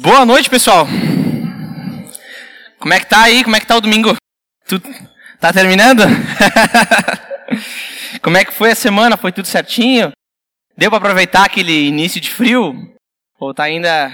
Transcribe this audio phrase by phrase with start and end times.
[0.00, 0.86] Boa noite, pessoal.
[2.78, 3.44] Como é que tá aí?
[3.44, 4.14] Como é que tá o domingo?
[4.66, 4.80] Tu
[5.38, 6.02] tá terminando?
[8.22, 9.18] Como é que foi a semana?
[9.18, 10.10] Foi tudo certinho?
[10.76, 12.74] Deu para aproveitar aquele início de frio?
[13.38, 14.10] Ou tá ainda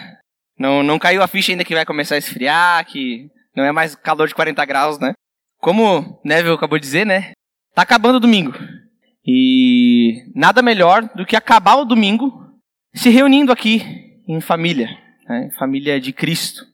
[0.58, 3.94] não não caiu a ficha ainda que vai começar a esfriar, que não é mais
[3.94, 5.12] calor de 40 graus, né?
[5.60, 7.32] Como Neville acabou de dizer, né?
[7.74, 8.52] Tá acabando o domingo.
[9.24, 12.32] E nada melhor do que acabar o domingo
[12.94, 13.82] se reunindo aqui
[14.26, 14.88] em família,
[15.28, 15.50] né?
[15.58, 16.64] família de Cristo.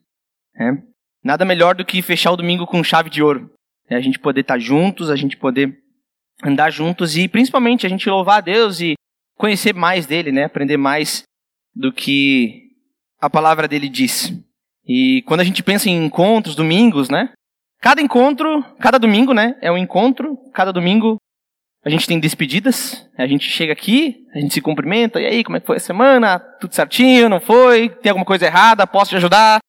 [0.55, 0.83] Né?
[1.23, 3.51] Nada melhor do que fechar o domingo com chave de ouro.
[3.88, 5.79] É a gente poder estar juntos, a gente poder
[6.42, 8.95] andar juntos e principalmente a gente louvar a Deus e
[9.37, 10.45] conhecer mais dele, né?
[10.45, 11.23] Aprender mais
[11.74, 12.70] do que
[13.20, 14.32] a palavra dele diz.
[14.87, 17.32] E quando a gente pensa em encontros, domingos, né?
[17.80, 19.57] Cada encontro, cada domingo, né?
[19.60, 20.37] É um encontro.
[20.52, 21.18] Cada domingo
[21.84, 23.06] a gente tem despedidas.
[23.16, 25.20] A gente chega aqui, a gente se cumprimenta.
[25.20, 26.38] E aí, como é que foi a semana?
[26.38, 27.29] Tudo certinho?
[27.29, 27.91] Não foi?
[27.91, 28.87] Tem alguma coisa errada?
[28.87, 29.60] Posso te ajudar?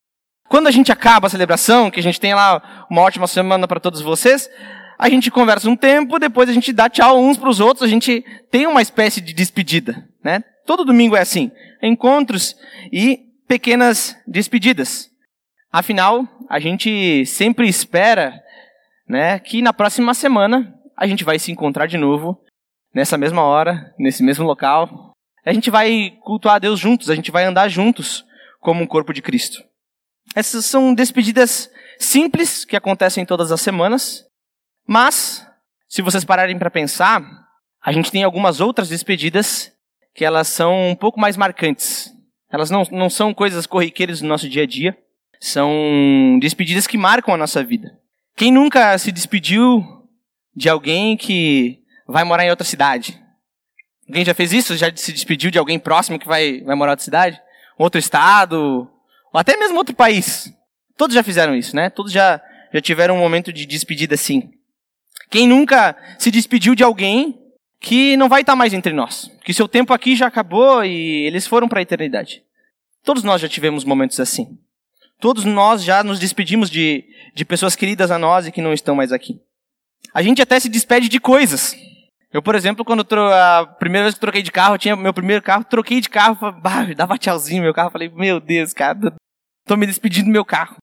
[0.48, 3.80] Quando a gente acaba a celebração, que a gente tem lá uma ótima semana para
[3.80, 4.49] todos vocês,
[4.98, 7.90] a gente conversa um tempo, depois a gente dá tchau uns para os outros, a
[7.90, 10.43] gente tem uma espécie de despedida, né?
[10.66, 12.55] Todo domingo é assim, encontros
[12.91, 15.10] e pequenas despedidas.
[15.71, 18.34] Afinal, a gente sempre espera,
[19.08, 22.40] né, que na próxima semana a gente vai se encontrar de novo,
[22.93, 25.12] nessa mesma hora, nesse mesmo local.
[25.46, 28.26] A gente vai cultuar a Deus juntos, a gente vai andar juntos
[28.60, 29.63] como um corpo de Cristo.
[30.34, 34.26] Essas são despedidas simples que acontecem todas as semanas,
[34.87, 35.46] mas
[35.87, 37.24] se vocês pararem para pensar,
[37.84, 39.71] a gente tem algumas outras despedidas
[40.13, 42.12] que elas são um pouco mais marcantes.
[42.49, 44.98] Elas não, não são coisas corriqueiras do nosso dia a dia,
[45.40, 47.99] são despedidas que marcam a nossa vida.
[48.35, 49.84] Quem nunca se despediu
[50.56, 53.22] de alguém que vai morar em outra cidade?
[54.08, 54.78] Alguém já fez isso?
[54.78, 57.42] Já se despediu de alguém próximo que vai, vai morar em outra cidade?
[57.78, 58.88] Outro estado?
[59.34, 60.54] Ou até mesmo outro país?
[60.98, 61.90] Todos já fizeram isso, né?
[61.90, 62.42] Todos já,
[62.74, 64.52] já tiveram um momento de despedida assim.
[65.30, 67.38] Quem nunca se despediu de alguém
[67.80, 69.32] que não vai estar mais entre nós?
[69.44, 72.44] Que seu tempo aqui já acabou e eles foram para a eternidade.
[73.04, 74.58] Todos nós já tivemos momentos assim.
[75.20, 78.96] Todos nós já nos despedimos de, de pessoas queridas a nós e que não estão
[78.96, 79.40] mais aqui.
[80.16, 81.76] A gente até se despede de coisas.
[82.31, 85.66] Eu, por exemplo, quando a primeira vez que troquei de carro, tinha meu primeiro carro,
[85.66, 88.98] troquei de carro, bah, dava tchauzinho meu carro, falei, meu Deus, cara,
[89.68, 90.78] tô me despedindo do meu carro.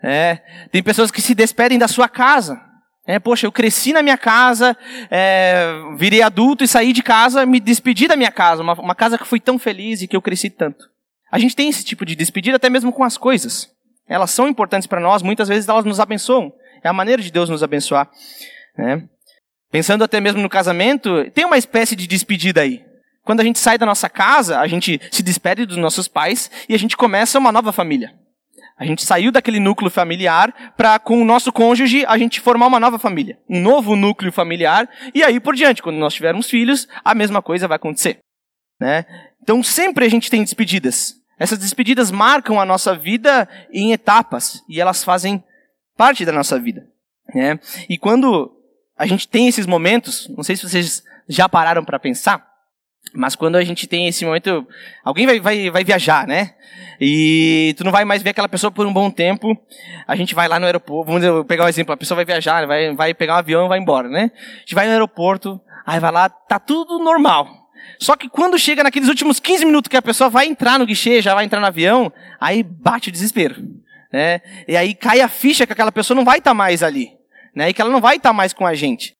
[0.00, 0.36] É,
[0.70, 2.60] tem pessoas que se despedem da sua casa.
[3.04, 4.76] É, poxa, eu cresci na minha casa,
[5.10, 9.18] é, virei adulto e saí de casa, me despedi da minha casa, uma, uma casa
[9.18, 10.84] que fui tão feliz e que eu cresci tanto.
[11.32, 13.68] A gente tem esse tipo de despedida até mesmo com as coisas.
[14.06, 16.52] Elas são importantes para nós, muitas vezes elas nos abençoam.
[16.84, 18.08] É a maneira de Deus nos abençoar.
[18.78, 19.02] Né?
[19.70, 22.82] Pensando até mesmo no casamento, tem uma espécie de despedida aí.
[23.22, 26.74] Quando a gente sai da nossa casa, a gente se despede dos nossos pais e
[26.74, 28.14] a gente começa uma nova família.
[28.78, 32.78] A gente saiu daquele núcleo familiar para, com o nosso cônjuge, a gente formar uma
[32.78, 33.38] nova família.
[33.50, 34.88] Um novo núcleo familiar.
[35.12, 38.20] E aí por diante, quando nós tivermos filhos, a mesma coisa vai acontecer.
[38.80, 39.04] Né?
[39.42, 41.16] Então sempre a gente tem despedidas.
[41.38, 44.62] Essas despedidas marcam a nossa vida em etapas.
[44.68, 45.42] E elas fazem
[45.96, 46.86] parte da nossa vida.
[47.34, 47.58] Né?
[47.90, 48.57] E quando
[48.98, 52.44] a gente tem esses momentos, não sei se vocês já pararam para pensar,
[53.14, 54.66] mas quando a gente tem esse momento,
[55.04, 56.54] alguém vai, vai, vai viajar, né?
[57.00, 59.56] E tu não vai mais ver aquela pessoa por um bom tempo.
[60.06, 62.94] A gente vai lá no aeroporto, vamos pegar um exemplo, a pessoa vai viajar, vai,
[62.94, 64.30] vai pegar um avião e vai embora, né?
[64.34, 67.48] A gente vai no aeroporto, aí vai lá, tá tudo normal.
[68.00, 71.22] Só que quando chega naqueles últimos 15 minutos que a pessoa vai entrar no guichê,
[71.22, 73.56] já vai entrar no avião, aí bate o desespero.
[74.12, 74.40] Né?
[74.66, 77.17] E aí cai a ficha que aquela pessoa não vai estar tá mais ali
[77.54, 77.68] né?
[77.68, 79.16] E que ela não vai estar mais com a gente.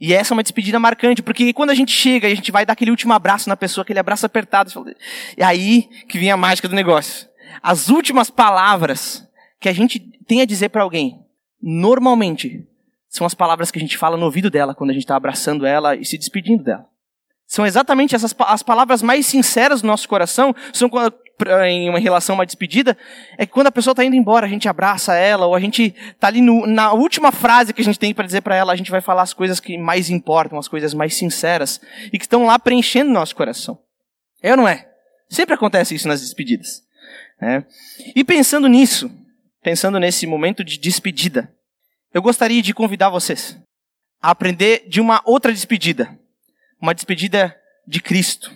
[0.00, 2.64] E essa é uma despedida marcante, porque quando a gente chega e a gente vai
[2.64, 4.70] dar aquele último abraço na pessoa, aquele abraço apertado,
[5.36, 7.28] é aí que vem a mágica do negócio.
[7.62, 9.28] As últimas palavras
[9.60, 11.20] que a gente tem a dizer para alguém,
[11.60, 12.66] normalmente,
[13.10, 15.66] são as palavras que a gente fala no ouvido dela quando a gente está abraçando
[15.66, 16.86] ela e se despedindo dela.
[17.46, 20.88] São exatamente essas as palavras mais sinceras do nosso coração, são
[21.68, 22.96] em uma relação, uma despedida,
[23.36, 25.94] é que quando a pessoa está indo embora, a gente abraça ela, ou a gente
[26.10, 28.76] está ali no, na última frase que a gente tem para dizer para ela, a
[28.76, 31.80] gente vai falar as coisas que mais importam, as coisas mais sinceras,
[32.12, 33.78] e que estão lá preenchendo nosso coração.
[34.42, 34.88] É ou não é?
[35.28, 36.82] Sempre acontece isso nas despedidas.
[37.40, 37.64] Né?
[38.14, 39.10] E pensando nisso,
[39.62, 41.52] pensando nesse momento de despedida,
[42.12, 43.56] eu gostaria de convidar vocês
[44.20, 46.18] a aprender de uma outra despedida.
[46.80, 47.56] Uma despedida
[47.86, 48.52] de Cristo.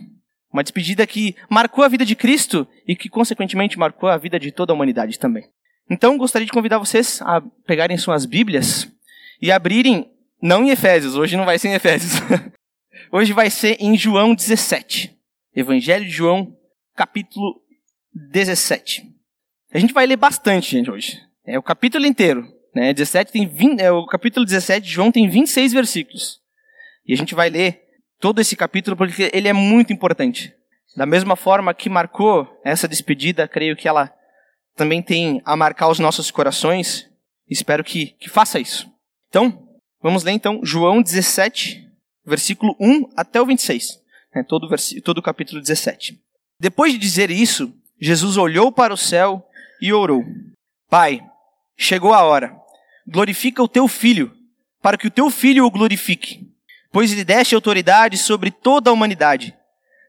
[0.55, 4.53] Uma despedida que marcou a vida de Cristo e que, consequentemente, marcou a vida de
[4.53, 5.51] toda a humanidade também.
[5.91, 8.89] Então, gostaria de convidar vocês a pegarem suas Bíblias
[9.43, 10.09] e abrirem,
[10.41, 12.23] não em Efésios, hoje não vai ser em Efésios.
[13.11, 15.13] hoje vai ser em João 17.
[15.57, 16.57] Evangelho de João,
[16.95, 17.61] capítulo
[18.31, 19.13] 17.
[19.73, 21.21] A gente vai ler bastante, gente, hoje.
[21.45, 22.47] É o capítulo inteiro.
[22.73, 22.95] Né?
[22.95, 26.39] 17 tem 20, é, o capítulo 17 de João tem 26 versículos.
[27.05, 27.84] E a gente vai ler
[28.21, 30.55] todo esse capítulo porque ele é muito importante.
[30.97, 34.13] Da mesma forma que marcou essa despedida, creio que ela
[34.77, 37.11] também tem a marcar os nossos corações.
[37.49, 38.89] Espero que, que faça isso.
[39.29, 39.69] Então,
[40.01, 41.85] vamos ler então João 17,
[42.25, 44.01] versículo 1 até o 26.
[44.35, 44.45] Né?
[44.45, 44.69] Todo,
[45.03, 46.21] todo o capítulo 17.
[46.61, 49.47] Depois de dizer isso, Jesus olhou para o céu
[49.81, 50.25] e orou:
[50.89, 51.21] Pai,
[51.77, 52.57] chegou a hora.
[53.07, 54.35] Glorifica o teu filho,
[54.81, 56.44] para que o teu filho o glorifique,
[56.95, 59.53] pois lhe deste autoridade sobre toda a humanidade,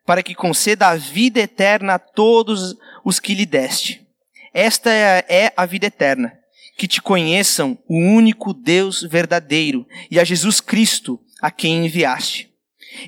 [0.06, 4.06] para que conceda a vida eterna a todos os que lhe deste.
[4.54, 6.32] Esta é a vida eterna,
[6.78, 12.54] que te conheçam o único Deus verdadeiro e a Jesus Cristo, a quem enviaste.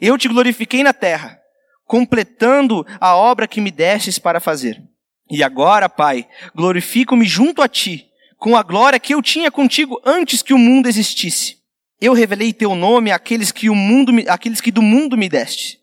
[0.01, 1.39] Eu te glorifiquei na terra,
[1.85, 4.81] completando a obra que me destes para fazer.
[5.29, 8.07] E agora, Pai, glorifico-me junto a ti,
[8.39, 11.56] com a glória que eu tinha contigo antes que o mundo existisse.
[11.99, 15.79] Eu revelei teu nome àqueles que, o mundo me, àqueles que do mundo me deste.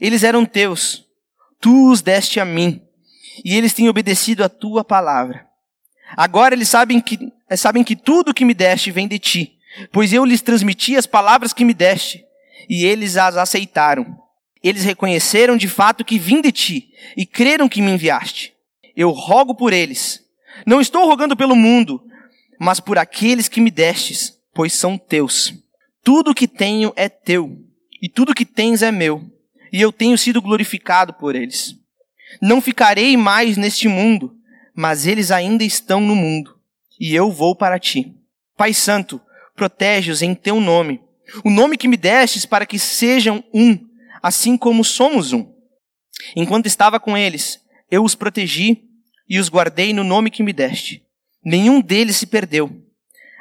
[0.00, 1.04] Eles eram teus,
[1.60, 2.82] tu os deste a mim,
[3.44, 5.46] e eles têm obedecido a tua palavra.
[6.14, 9.58] Agora eles sabem que, sabem que tudo que me deste vem de ti,
[9.90, 12.24] pois eu lhes transmiti as palavras que me deste,
[12.68, 14.18] e eles as aceitaram.
[14.62, 18.52] Eles reconheceram de fato que vim de ti, e creram que me enviaste.
[18.94, 20.20] Eu rogo por eles.
[20.66, 22.02] Não estou rogando pelo mundo,
[22.58, 25.52] mas por aqueles que me destes, pois são teus.
[26.02, 27.58] Tudo que tenho é teu,
[28.00, 29.22] e tudo que tens é meu,
[29.70, 31.76] e eu tenho sido glorificado por eles.
[32.40, 34.34] Não ficarei mais neste mundo,
[34.74, 36.58] mas eles ainda estão no mundo,
[36.98, 38.14] e eu vou para ti.
[38.56, 39.20] Pai Santo,
[39.54, 41.02] protege-os em teu nome,
[41.44, 43.78] o nome que me destes para que sejam um,
[44.22, 45.52] assim como somos um.
[46.34, 47.60] Enquanto estava com eles,
[47.90, 48.84] eu os protegi
[49.28, 51.04] e os guardei no nome que me deste.
[51.44, 52.85] Nenhum deles se perdeu,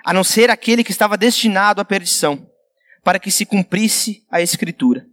[0.06, 2.48] a não ser aquele que estava destinado à perdição,
[3.04, 5.08] para que se cumprisse a Escritura.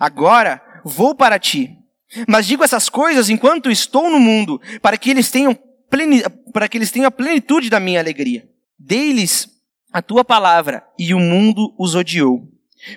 [0.00, 1.78] Agora vou para ti,
[2.26, 5.56] mas digo essas coisas enquanto estou no mundo, para que eles tenham,
[5.88, 8.48] pleni, para que eles tenham a plenitude da minha alegria.
[8.76, 9.48] Dei-lhes
[9.92, 12.48] a tua palavra, e o mundo os odiou.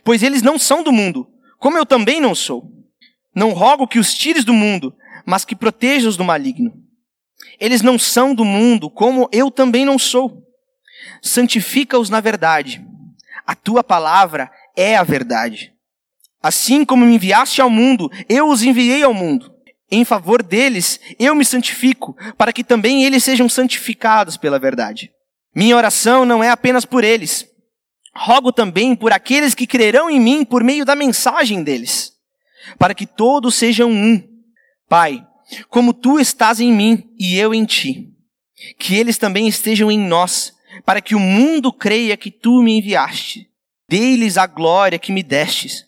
[0.04, 2.72] Pois eles não são do mundo, como eu também não sou.
[3.36, 4.96] Não rogo que os tires do mundo,
[5.26, 6.74] mas que proteja-os do maligno.
[7.60, 10.45] Eles não são do mundo, como eu também não sou.
[11.22, 12.86] Santifica-os na verdade.
[13.46, 15.74] A tua palavra é a verdade.
[16.42, 19.54] Assim como me enviaste ao mundo, eu os enviei ao mundo.
[19.92, 25.12] Em favor deles, eu me santifico, para que também eles sejam santificados pela verdade.
[25.56, 27.48] Minha oração não é apenas por eles.
[28.16, 32.14] Rogo também por aqueles que crerão em mim por meio da mensagem deles,
[32.80, 34.22] para que todos sejam um.
[34.88, 35.26] Pai,
[35.70, 38.12] como tu estás em mim e eu em ti.
[38.80, 43.50] Que eles também estejam em nós, para que o mundo creia que tu me enviaste.
[43.88, 45.86] Dê-lhes a glória que me destes,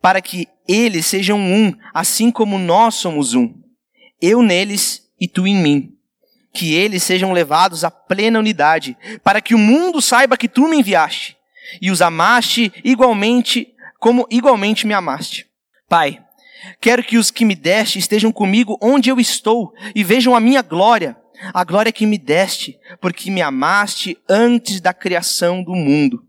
[0.00, 3.54] para que eles sejam um, assim como nós somos um.
[4.20, 5.92] Eu neles e tu em mim.
[6.52, 10.78] Que eles sejam levados à plena unidade, para que o mundo saiba que tu me
[10.78, 11.36] enviaste
[11.80, 15.46] e os amaste igualmente como igualmente me amaste.
[15.88, 16.24] Pai,
[16.80, 20.62] Quero que os que me deste estejam comigo onde eu estou e vejam a minha
[20.62, 21.16] glória,
[21.52, 26.24] a glória que me deste, porque me amaste antes da criação do mundo.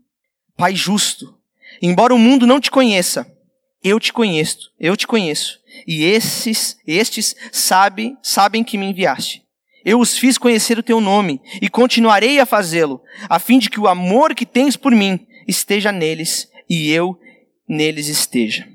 [0.56, 1.36] Pai justo,
[1.80, 3.30] embora o mundo não te conheça,
[3.82, 9.44] eu te conheço, eu te conheço, e esses, estes sabem, sabem que me enviaste.
[9.84, 13.78] Eu os fiz conhecer o teu nome e continuarei a fazê-lo, a fim de que
[13.78, 17.16] o amor que tens por mim esteja neles e eu
[17.68, 18.66] neles esteja.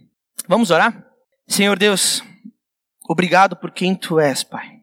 [0.47, 1.05] Vamos orar?
[1.47, 2.23] Senhor Deus,
[3.09, 4.80] obrigado por quem tu és, Pai.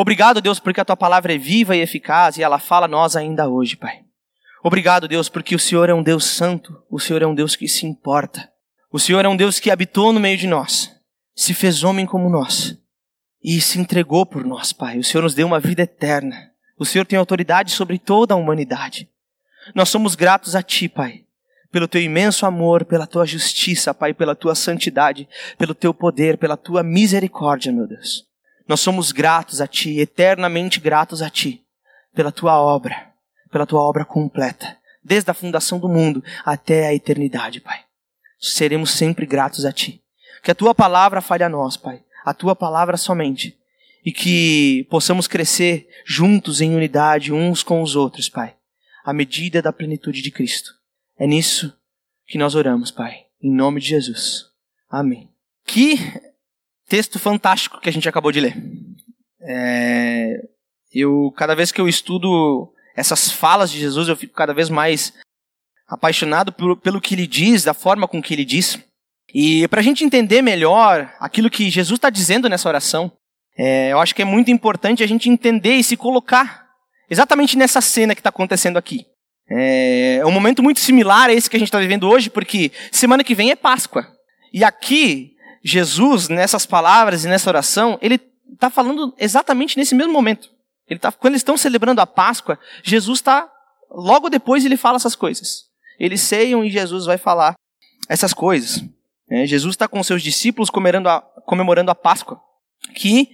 [0.00, 3.16] Obrigado, Deus, porque a tua palavra é viva e eficaz e ela fala a nós
[3.16, 4.00] ainda hoje, Pai.
[4.64, 7.68] Obrigado, Deus, porque o Senhor é um Deus santo, o Senhor é um Deus que
[7.68, 8.50] se importa.
[8.90, 10.90] O Senhor é um Deus que habitou no meio de nós,
[11.36, 12.78] se fez homem como nós
[13.44, 14.98] e se entregou por nós, Pai.
[14.98, 16.50] O Senhor nos deu uma vida eterna.
[16.78, 19.06] O Senhor tem autoridade sobre toda a humanidade.
[19.74, 21.24] Nós somos gratos a Ti, Pai,
[21.70, 25.28] pelo teu imenso amor, pela tua justiça, Pai, pela tua santidade,
[25.58, 28.29] pelo teu poder, pela tua misericórdia, meu Deus.
[28.70, 31.60] Nós somos gratos a ti, eternamente gratos a ti,
[32.14, 33.12] pela tua obra,
[33.50, 37.80] pela tua obra completa, desde a fundação do mundo até a eternidade, Pai.
[38.38, 40.00] Seremos sempre gratos a ti.
[40.40, 43.58] Que a tua palavra fale a nós, Pai, a tua palavra somente,
[44.04, 48.54] e que possamos crescer juntos em unidade uns com os outros, Pai,
[49.04, 50.70] à medida da plenitude de Cristo.
[51.18, 51.76] É nisso
[52.24, 53.24] que nós oramos, Pai.
[53.42, 54.44] Em nome de Jesus.
[54.88, 55.28] Amém.
[55.66, 56.29] Que
[56.90, 58.56] texto fantástico que a gente acabou de ler.
[59.40, 60.34] É...
[60.92, 65.14] Eu, cada vez que eu estudo essas falas de Jesus, eu fico cada vez mais
[65.86, 68.76] apaixonado pelo, pelo que ele diz, da forma com que ele diz.
[69.32, 73.12] E para a gente entender melhor aquilo que Jesus está dizendo nessa oração,
[73.56, 76.66] é, eu acho que é muito importante a gente entender e se colocar
[77.08, 79.06] exatamente nessa cena que está acontecendo aqui.
[79.48, 82.72] É, é um momento muito similar a esse que a gente está vivendo hoje, porque
[82.90, 84.06] semana que vem é Páscoa.
[84.52, 88.20] E aqui, Jesus, nessas palavras e nessa oração, ele
[88.52, 90.50] está falando exatamente nesse mesmo momento.
[90.88, 93.50] Ele tá, quando eles estão celebrando a Páscoa, Jesus está.
[93.90, 95.66] Logo depois ele fala essas coisas.
[95.98, 97.54] Eles ceiam e Jesus vai falar
[98.08, 98.82] essas coisas.
[99.30, 100.70] É, Jesus está com seus discípulos
[101.06, 102.40] a, comemorando a Páscoa,
[102.94, 103.28] que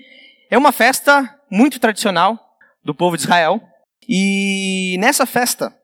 [0.50, 2.38] é uma festa muito tradicional
[2.84, 3.60] do povo de Israel.
[4.06, 5.74] E nessa festa,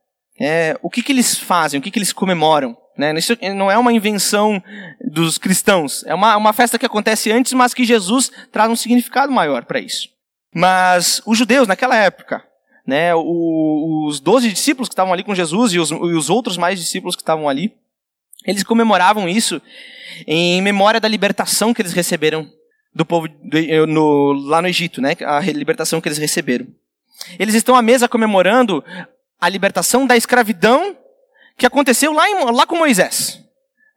[0.43, 2.77] é, o que, que eles fazem, o que, que eles comemoram?
[2.99, 3.17] Né?
[3.17, 4.63] Isso não é uma invenção
[5.01, 9.33] dos cristãos, é uma, uma festa que acontece antes, mas que Jesus traz um significado
[9.33, 10.09] maior para isso.
[10.53, 12.45] Mas os judeus, naquela época,
[12.85, 16.57] né, o, os doze discípulos que estavam ali com Jesus e os, e os outros
[16.57, 17.73] mais discípulos que estavam ali,
[18.45, 19.63] eles comemoravam isso
[20.27, 22.51] em memória da libertação que eles receberam
[22.93, 26.67] do povo do, no, lá no Egito, né, a libertação que eles receberam.
[27.39, 28.85] Eles estão à mesa comemorando
[29.43, 30.97] a libertação da escravidão
[31.59, 33.43] que aconteceu lá, em, lá com Moisés.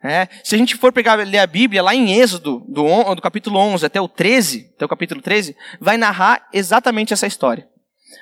[0.03, 3.59] É, se a gente for pegar ler a Bíblia lá em Êxodo, do, do capítulo
[3.59, 7.67] 11 até o 13, até o capítulo 13, vai narrar exatamente essa história.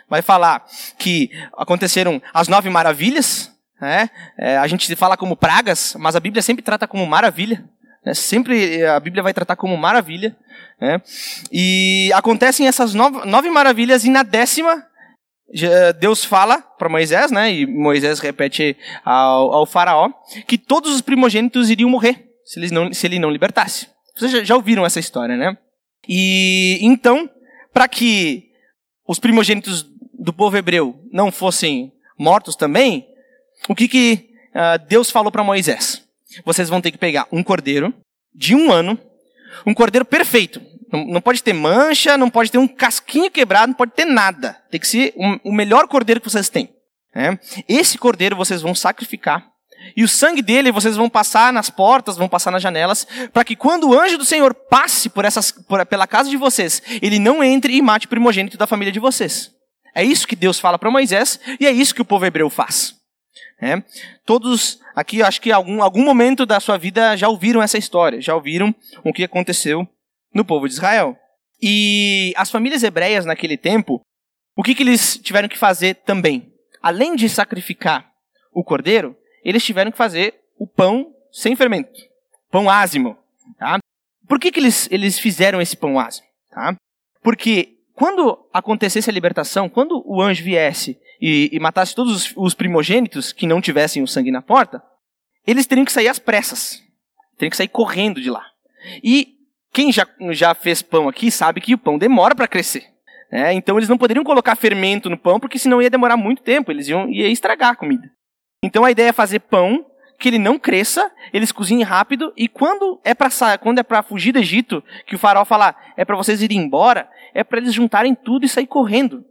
[0.10, 0.66] Vai falar
[0.98, 3.50] que aconteceram as nove maravilhas,
[3.80, 4.10] né?
[4.38, 7.64] é, a gente fala como pragas, mas a Bíblia sempre trata como maravilha.
[8.06, 8.14] Né?
[8.14, 10.36] Sempre a Bíblia vai tratar como maravilha.
[10.80, 11.02] Né?
[11.50, 14.86] E acontecem essas nove, nove maravilhas, e na décima
[16.00, 20.10] Deus fala para Moisés, né, e Moisés repete ao, ao, faraó,
[20.48, 23.88] que todos os primogênitos iriam morrer se, não, se ele não libertasse.
[24.16, 25.58] Vocês já, já ouviram essa história, né?
[26.08, 27.30] E então,
[27.74, 28.50] para que
[29.08, 33.08] os primogênitos do povo hebreu não fossem mortos também,
[33.68, 36.04] o que, que uh, Deus falou para Moisés?
[36.46, 37.94] Vocês vão ter que pegar um cordeiro
[38.34, 39.00] de um ano,
[39.66, 40.62] um cordeiro perfeito,
[40.94, 44.62] não, não, pode ter mancha, não pode ter um casquinho quebrado, não pode ter nada.
[44.70, 46.70] Tem que ser um, o melhor cordeiro que vocês têm.
[47.16, 47.38] É?
[47.68, 49.44] Esse cordeiro vocês vão sacrificar.
[49.98, 53.56] E o sangue dele vocês vão passar nas portas, vão passar nas janelas, para que
[53.56, 57.44] quando o anjo do Senhor passe por essas, por, pela casa de vocês, ele não
[57.44, 59.52] entre e mate o primogênito da família de vocês.
[59.96, 62.96] É isso que Deus fala para Moisés e é isso que o povo hebreu faz.
[63.60, 63.82] É?
[64.26, 68.36] Todos aqui, acho que algum, algum momento da sua vida já ouviram essa história, já
[68.36, 68.74] ouviram
[69.04, 69.88] o que aconteceu
[70.34, 71.18] no povo de Israel.
[71.62, 74.02] E as famílias hebreias naquele tempo,
[74.56, 76.52] o que, que eles tiveram que fazer também?
[76.82, 78.12] Além de sacrificar
[78.52, 82.00] o cordeiro, eles tiveram que fazer o pão sem fermento,
[82.52, 83.18] pão ázimo.
[83.58, 83.80] Tá?
[84.28, 86.28] Por que, que eles, eles fizeram esse pão ázimo?
[86.50, 86.76] Tá?
[87.22, 92.54] Porque quando acontecesse a libertação, quando o anjo viesse e, e matasse todos os, os,
[92.54, 94.84] primogênitos que não tivessem o sangue na porta,
[95.46, 96.82] eles teriam que sair às pressas.
[97.38, 98.46] Teriam que sair correndo de lá.
[99.04, 99.33] E
[99.74, 102.86] quem já, já fez pão aqui sabe que o pão demora para crescer.
[103.32, 103.54] Né?
[103.54, 106.88] Então eles não poderiam colocar fermento no pão, porque senão ia demorar muito tempo, eles
[106.88, 108.08] iam ia estragar a comida.
[108.64, 109.84] Então a ideia é fazer pão
[110.20, 114.32] que ele não cresça, eles cozinhem rápido e quando é para quando é para fugir
[114.32, 118.14] do Egito, que o faraó fala, é para vocês irem embora, é para eles juntarem
[118.14, 119.26] tudo e sair correndo.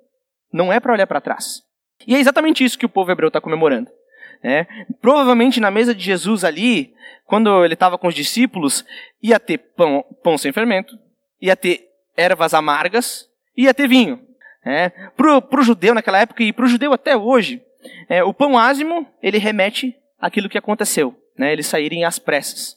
[0.53, 1.63] Não é para olhar para trás.
[2.07, 3.89] E é exatamente isso que o povo hebreu está comemorando.
[4.43, 4.67] Né?
[5.01, 6.93] Provavelmente na mesa de Jesus ali,
[7.27, 8.85] quando ele estava com os discípulos,
[9.23, 10.99] ia ter pão, pão sem fermento,
[11.41, 14.21] ia ter ervas amargas, ia ter vinho.
[14.65, 14.91] Né?
[15.17, 17.63] Para o judeu naquela época e para o judeu até hoje,
[18.09, 21.53] é, o pão ázimo ele remete àquilo que aconteceu, né?
[21.53, 22.77] eles saírem às pressas.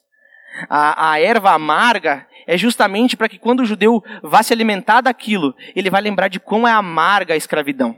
[0.70, 5.56] A, a erva amarga é justamente para que quando o judeu vá se alimentar daquilo,
[5.76, 7.96] ele vai lembrar de como é amarga a escravidão.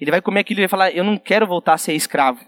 [0.00, 2.40] Ele vai comer aquilo e vai falar: Eu não quero voltar a ser escravo.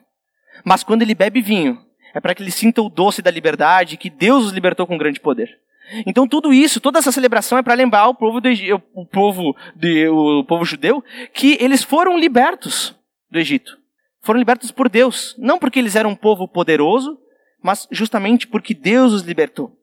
[0.65, 1.81] Mas quando ele bebe vinho,
[2.15, 5.21] é para que ele sinta o doce da liberdade, que Deus os libertou com grande
[5.21, 5.59] poder.
[6.05, 8.49] Então tudo isso, toda essa celebração é para lembrar o povo, do,
[8.95, 12.95] o, povo de, o povo judeu que eles foram libertos
[13.31, 13.79] do Egito.
[14.23, 17.17] Foram libertos por Deus, não porque eles eram um povo poderoso,
[17.63, 19.77] mas justamente porque Deus os libertou.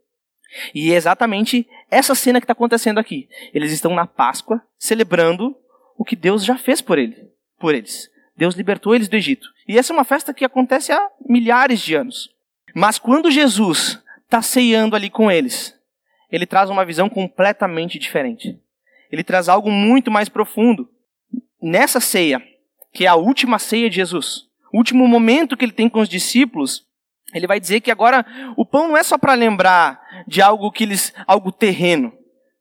[0.73, 3.27] E é exatamente essa cena que está acontecendo aqui.
[3.53, 5.55] Eles estão na Páscoa celebrando
[5.97, 7.15] o que Deus já fez por, ele,
[7.59, 8.09] por eles.
[8.35, 9.47] Deus libertou eles do Egito.
[9.67, 12.29] E essa é uma festa que acontece há milhares de anos.
[12.75, 15.77] Mas quando Jesus está ceando ali com eles,
[16.31, 18.59] ele traz uma visão completamente diferente.
[19.11, 20.89] Ele traz algo muito mais profundo.
[21.61, 22.41] Nessa ceia,
[22.91, 26.09] que é a última ceia de Jesus, o último momento que ele tem com os
[26.09, 26.85] discípulos,
[27.33, 28.25] ele vai dizer que agora
[28.57, 32.11] o pão não é só para lembrar de algo que eles, algo terreno.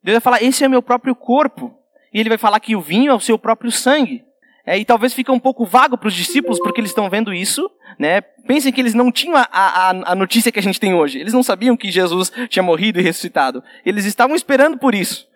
[0.03, 1.75] Deus vai falar: esse é meu próprio corpo.
[2.13, 4.23] E ele vai falar que o vinho é o seu próprio sangue.
[4.65, 7.69] É, e talvez fica um pouco vago para os discípulos porque eles estão vendo isso,
[7.99, 8.21] né?
[8.21, 11.19] Pensem que eles não tinham a, a, a notícia que a gente tem hoje.
[11.19, 13.61] Eles não sabiam que Jesus tinha morrido e ressuscitado.
[13.85, 15.27] Eles estavam esperando por isso.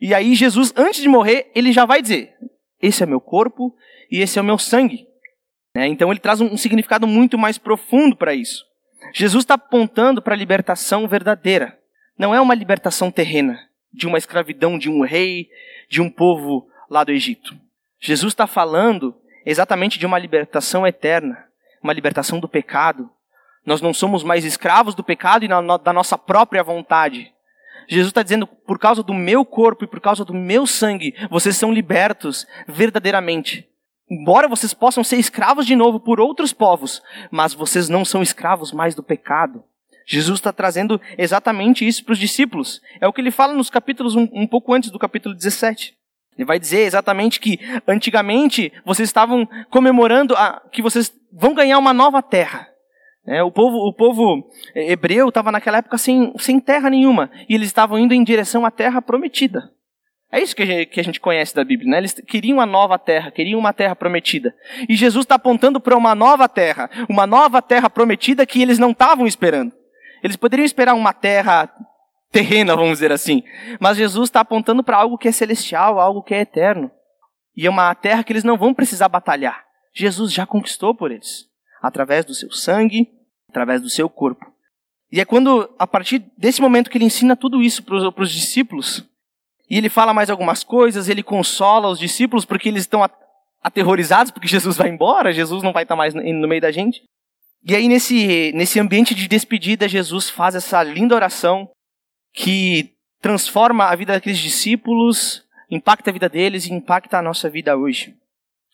[0.00, 2.34] E aí Jesus, antes de morrer, ele já vai dizer:
[2.80, 3.72] esse é meu corpo
[4.10, 5.06] e esse é o meu sangue.
[5.74, 5.86] Né?
[5.86, 8.64] Então ele traz um, um significado muito mais profundo para isso.
[9.14, 11.78] Jesus está apontando para a libertação verdadeira.
[12.18, 13.58] Não é uma libertação terrena,
[13.92, 15.48] de uma escravidão de um rei,
[15.88, 17.56] de um povo lá do Egito.
[18.04, 19.14] Jesus está falando
[19.46, 21.46] exatamente de uma libertação eterna,
[21.80, 23.08] uma libertação do pecado.
[23.64, 27.32] Nós não somos mais escravos do pecado e da nossa própria vontade.
[27.88, 31.56] Jesus está dizendo, por causa do meu corpo e por causa do meu sangue, vocês
[31.56, 33.68] são libertos verdadeiramente.
[34.10, 38.72] Embora vocês possam ser escravos de novo por outros povos, mas vocês não são escravos
[38.72, 39.62] mais do pecado.
[40.04, 42.80] Jesus está trazendo exatamente isso para os discípulos.
[43.00, 45.96] É o que ele fala nos capítulos um, um pouco antes do capítulo 17.
[46.36, 51.92] Ele vai dizer exatamente que antigamente vocês estavam comemorando a, que vocês vão ganhar uma
[51.92, 52.68] nova terra.
[53.26, 57.68] É, o, povo, o povo hebreu estava naquela época sem, sem terra nenhuma e eles
[57.68, 59.70] estavam indo em direção à terra prometida.
[60.32, 61.98] É isso que a, gente, que a gente conhece da Bíblia, né?
[61.98, 64.54] Eles queriam uma nova terra, queriam uma terra prometida.
[64.88, 68.92] E Jesus está apontando para uma nova terra, uma nova terra prometida que eles não
[68.92, 69.72] estavam esperando.
[70.24, 71.70] Eles poderiam esperar uma terra
[72.32, 73.42] terrena, vamos dizer assim.
[73.78, 76.90] Mas Jesus está apontando para algo que é celestial, algo que é eterno.
[77.54, 79.62] E é uma terra que eles não vão precisar batalhar.
[79.94, 81.46] Jesus já conquistou por eles.
[81.82, 83.08] Através do seu sangue,
[83.48, 84.50] através do seu corpo.
[85.10, 89.04] E é quando, a partir desse momento que ele ensina tudo isso para os discípulos,
[89.68, 93.06] e ele fala mais algumas coisas, ele consola os discípulos porque eles estão
[93.62, 97.02] aterrorizados porque Jesus vai embora, Jesus não vai estar mais no meio da gente.
[97.64, 101.70] E aí, nesse, nesse ambiente de despedida, Jesus faz essa linda oração
[102.32, 107.76] que transforma a vida daqueles discípulos, impacta a vida deles e impacta a nossa vida
[107.76, 108.16] hoje.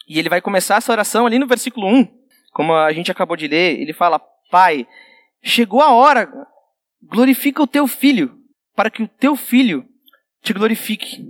[0.08, 2.08] E ele vai começar essa oração ali no versículo 1,
[2.52, 3.78] como a gente acabou de ler.
[3.80, 4.18] Ele fala:
[4.50, 4.86] Pai,
[5.42, 6.30] chegou a hora,
[7.02, 8.38] glorifica o teu filho,
[8.74, 9.86] para que o teu filho
[10.42, 11.24] te glorifique.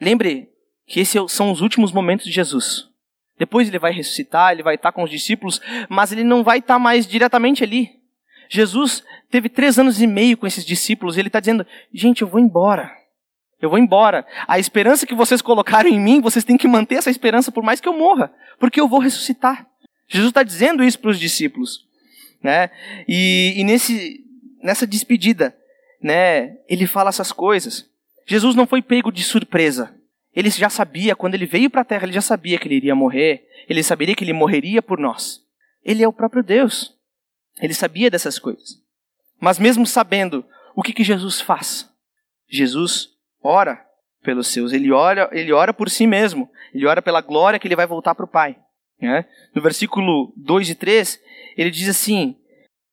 [0.00, 0.48] Lembre
[0.86, 2.88] que esses são os últimos momentos de Jesus.
[3.38, 6.78] Depois ele vai ressuscitar, ele vai estar com os discípulos, mas ele não vai estar
[6.78, 8.00] mais diretamente ali.
[8.48, 12.28] Jesus teve três anos e meio com esses discípulos e ele está dizendo: gente, eu
[12.28, 12.90] vou embora.
[13.60, 14.26] Eu vou embora.
[14.48, 17.80] A esperança que vocês colocaram em mim, vocês têm que manter essa esperança por mais
[17.80, 19.66] que eu morra, porque eu vou ressuscitar.
[20.08, 21.86] Jesus está dizendo isso para os discípulos,
[22.42, 22.70] né?
[23.06, 24.24] E, e nesse,
[24.62, 25.54] nessa despedida,
[26.02, 26.56] né?
[26.68, 27.88] Ele fala essas coisas.
[28.26, 29.94] Jesus não foi pego de surpresa.
[30.34, 32.94] Ele já sabia, quando ele veio para a terra, ele já sabia que ele iria
[32.94, 35.40] morrer, ele saberia que ele morreria por nós.
[35.84, 36.94] Ele é o próprio Deus.
[37.60, 38.80] Ele sabia dessas coisas.
[39.40, 40.44] Mas mesmo sabendo,
[40.76, 41.88] o que, que Jesus faz?
[42.48, 43.08] Jesus
[43.42, 43.84] ora
[44.22, 47.76] pelos seus, ele ora, ele ora por si mesmo, ele ora pela glória que ele
[47.76, 48.56] vai voltar para o Pai.
[49.00, 49.24] Né?
[49.54, 51.20] No versículo 2 e 3,
[51.56, 52.36] ele diz assim,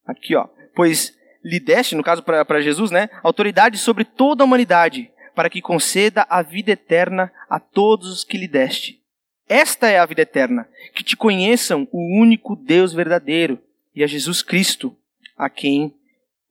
[0.05, 5.11] aqui ó, pois lhe deste, no caso para Jesus, né, autoridade sobre toda a humanidade,
[5.35, 9.01] para que conceda a vida eterna a todos os que lhe deste.
[9.47, 13.61] Esta é a vida eterna, que te conheçam o único Deus verdadeiro
[13.95, 14.95] e a Jesus Cristo,
[15.37, 15.96] a quem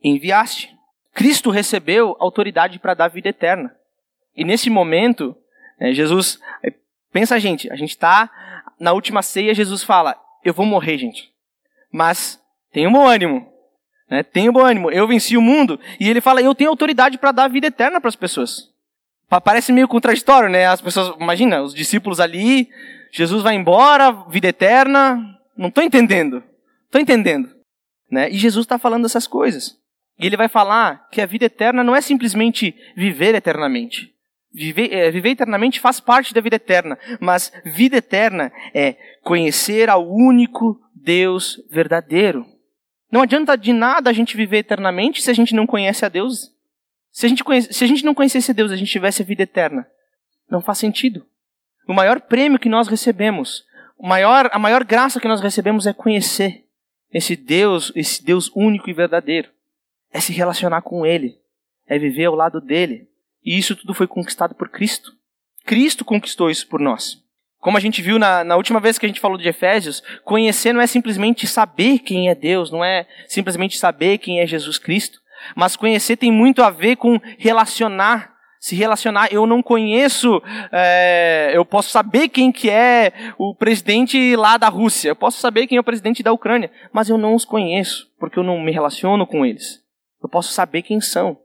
[0.09, 0.75] enviaste.
[1.15, 3.75] Cristo recebeu autoridade para dar vida eterna.
[4.37, 5.37] E nesse momento,
[5.81, 6.39] é, Jesus,
[7.13, 8.31] pensa gente, a gente está
[8.79, 11.33] na última ceia, Jesus fala: Eu vou morrer, gente.
[11.91, 12.41] Mas
[12.73, 13.51] tenha um bom ânimo.
[14.11, 14.23] Né?
[14.23, 14.91] Tenha um bom ânimo.
[14.91, 15.81] Eu venci o mundo.
[15.99, 18.71] E ele fala: Eu tenho autoridade para dar vida eterna para as pessoas.
[19.43, 20.67] Parece meio contraditório, né?
[20.67, 22.69] As pessoas, imagina, os discípulos ali,
[23.11, 25.19] Jesus vai embora, vida eterna.
[25.57, 26.45] Não estou entendendo.
[26.85, 27.51] Estou entendendo.
[28.11, 28.31] Né?
[28.31, 29.77] E Jesus está falando essas coisas.
[30.19, 34.15] E ele vai falar que a vida eterna não é simplesmente viver eternamente.
[34.53, 40.09] Viver, é, viver eternamente faz parte da vida eterna, mas vida eterna é conhecer ao
[40.11, 42.47] único Deus verdadeiro.
[43.13, 46.57] Não adianta de nada a gente viver eternamente se a gente não conhece a Deus
[47.17, 49.43] se a, gente conhece, se a gente não conhecesse Deus, a gente tivesse a vida
[49.43, 49.87] eterna.
[50.51, 51.25] Não faz sentido.
[51.89, 53.65] O maior prêmio que nós recebemos,
[53.97, 56.67] o maior, a maior graça que nós recebemos é conhecer
[57.11, 59.49] esse Deus, esse Deus único e verdadeiro.
[60.17, 61.37] É se relacionar com Ele.
[61.87, 63.07] É viver ao lado dele.
[63.45, 65.13] E isso tudo foi conquistado por Cristo.
[65.63, 67.19] Cristo conquistou isso por nós.
[67.61, 70.73] Como a gente viu na, na, última vez que a gente falou de Efésios, conhecer
[70.73, 75.21] não é simplesmente saber quem é Deus, não é simplesmente saber quem é Jesus Cristo,
[75.55, 78.35] mas conhecer tem muito a ver com relacionar.
[78.59, 84.57] Se relacionar, eu não conheço, é, eu posso saber quem que é o presidente lá
[84.57, 87.45] da Rússia, eu posso saber quem é o presidente da Ucrânia, mas eu não os
[87.45, 89.86] conheço, porque eu não me relaciono com eles.
[90.23, 91.39] Eu posso saber quem são.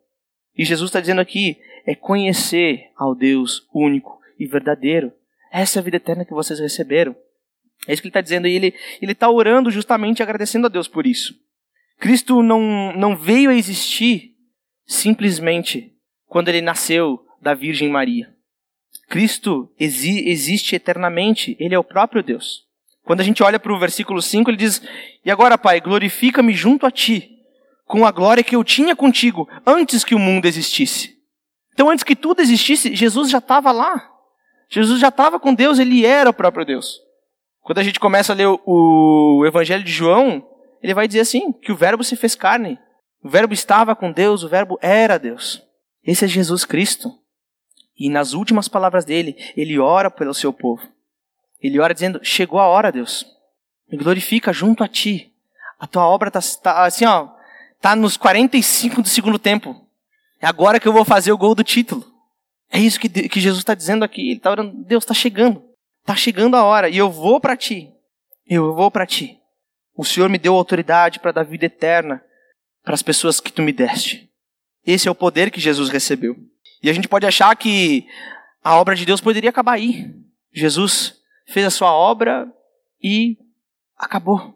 [0.56, 5.12] E Jesus está dizendo aqui, é conhecer ao Deus único e verdadeiro.
[5.52, 7.16] Essa é a vida eterna que vocês receberam.
[7.88, 8.48] É isso que ele está dizendo.
[8.48, 11.34] E ele está orando justamente agradecendo a Deus por isso.
[12.00, 14.36] Cristo não, não veio a existir
[14.86, 15.94] simplesmente
[16.26, 18.34] quando ele nasceu da Virgem Maria.
[19.08, 21.56] Cristo exi existe eternamente.
[21.60, 22.66] Ele é o próprio Deus.
[23.04, 24.82] Quando a gente olha para o versículo 5, ele diz:
[25.26, 27.31] E agora, Pai, glorifica-me junto a ti,
[27.92, 31.18] com a glória que eu tinha contigo antes que o mundo existisse.
[31.74, 34.10] Então, antes que tudo existisse, Jesus já estava lá.
[34.70, 37.02] Jesus já estava com Deus, ele era o próprio Deus.
[37.60, 40.42] Quando a gente começa a ler o, o Evangelho de João,
[40.82, 42.80] ele vai dizer assim: que o Verbo se fez carne.
[43.22, 45.62] O Verbo estava com Deus, o Verbo era Deus.
[46.02, 47.12] Esse é Jesus Cristo.
[48.00, 50.82] E nas últimas palavras dele, ele ora pelo seu povo.
[51.62, 53.26] Ele ora dizendo: Chegou a hora, Deus.
[53.92, 55.34] Me glorifica junto a ti.
[55.78, 57.41] A tua obra está tá, assim, ó,
[57.82, 59.86] tá nos 45 do segundo tempo.
[60.39, 62.06] É agora que eu vou fazer o gol do título.
[62.70, 64.22] É isso que, que Jesus está dizendo aqui.
[64.22, 65.63] Ele está orando: Deus, está chegando.
[66.02, 66.88] Está chegando a hora.
[66.88, 67.91] E eu vou para ti.
[68.48, 69.39] Eu vou para ti.
[69.96, 72.24] O Senhor me deu autoridade para dar vida eterna
[72.84, 74.30] para as pessoas que tu me deste.
[74.86, 76.36] Esse é o poder que Jesus recebeu.
[76.82, 78.08] E a gente pode achar que
[78.63, 80.12] a obra de Deus poderia acabar aí.
[80.52, 81.15] Jesus
[81.48, 82.52] fez a sua obra
[83.02, 83.38] e
[83.98, 84.56] acabou.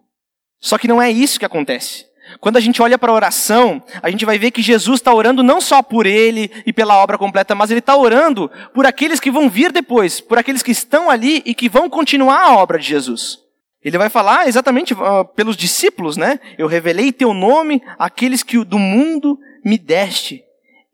[0.59, 2.05] Só que não é isso que acontece.
[2.39, 5.43] Quando a gente olha para a oração, a gente vai ver que Jesus está orando
[5.43, 9.31] não só por ele e pela obra completa, mas ele está orando por aqueles que
[9.31, 12.87] vão vir depois, por aqueles que estão ali e que vão continuar a obra de
[12.87, 13.39] Jesus.
[13.83, 16.39] Ele vai falar exatamente uh, pelos discípulos, né?
[16.57, 20.43] Eu revelei teu nome àqueles que do mundo me deste.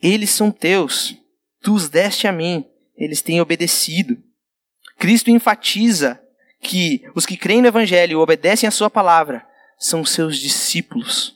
[0.02, 1.16] Eles são teus.
[1.62, 2.66] Tu os deste a mim.
[2.98, 4.18] Eles têm obedecido.
[5.00, 6.22] Cristo enfatiza
[6.60, 9.46] que os que creem no Evangelho obedecem à Sua palavra
[9.82, 11.36] são seus discípulos.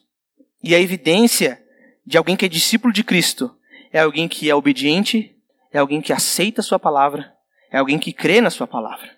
[0.64, 1.62] E a evidência
[2.06, 3.54] de alguém que é discípulo de Cristo
[3.92, 5.36] é alguém que é obediente,
[5.72, 7.34] é alguém que aceita a Sua palavra,
[7.72, 9.16] é alguém que crê na Sua palavra.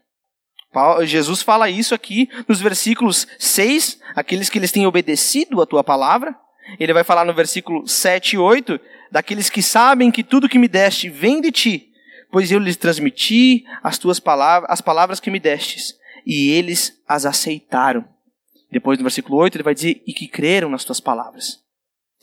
[1.05, 6.35] Jesus fala isso aqui nos versículos 6, aqueles que eles têm obedecido a tua palavra.
[6.79, 8.79] Ele vai falar no versículo 7 e 8,
[9.11, 11.87] daqueles que sabem que tudo que me deste vem de ti
[12.31, 17.25] pois eu lhes transmiti as tuas palavras, as palavras que me destes, e eles as
[17.25, 18.05] aceitaram.
[18.71, 21.59] Depois no versículo 8 ele vai dizer, e que creram nas tuas palavras.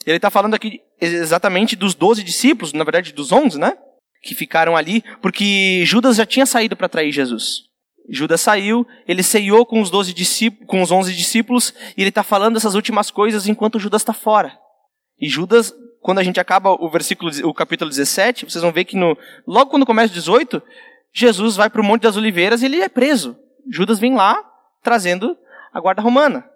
[0.07, 3.77] Ele está falando aqui exatamente dos doze discípulos, na verdade dos onze, né?
[4.23, 7.63] Que ficaram ali, porque Judas já tinha saído para trair Jesus.
[8.09, 12.23] Judas saiu, ele ceiou com os, 12 discípulos, com os 11 discípulos, e ele está
[12.23, 14.59] falando essas últimas coisas enquanto Judas está fora.
[15.19, 18.95] E Judas quando a gente acaba o versículo, o capítulo 17, vocês vão ver que
[18.95, 20.63] no, logo quando começa o 18,
[21.15, 23.35] Jesus vai para o Monte das Oliveiras e ele é preso.
[23.73, 24.37] Judas vem lá
[24.83, 25.35] trazendo
[25.75, 26.49] a guarda romana.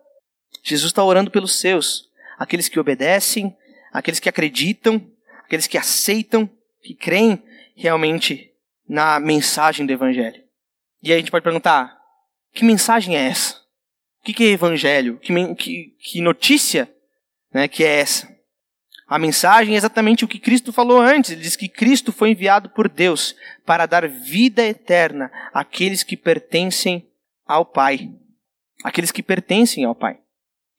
[0.63, 3.55] Jesus está orando pelos seus, aqueles que obedecem,
[3.93, 5.05] aqueles que acreditam,
[5.45, 6.49] aqueles que aceitam,
[6.81, 7.43] que creem
[7.75, 8.53] realmente
[8.89, 10.41] na mensagem do Evangelho.
[11.03, 11.99] E aí a gente pode perguntar:
[12.55, 13.59] que mensagem é essa?
[14.21, 15.19] O que, é Evangelho?
[15.19, 16.89] Que, que, que notícia
[17.53, 18.29] né, que é essa?
[19.07, 21.31] A mensagem é exatamente o que Cristo falou antes.
[21.31, 27.09] Ele diz que Cristo foi enviado por Deus para dar vida eterna àqueles que pertencem
[27.47, 28.11] ao Pai.
[28.85, 30.19] Aqueles que pertencem ao Pai.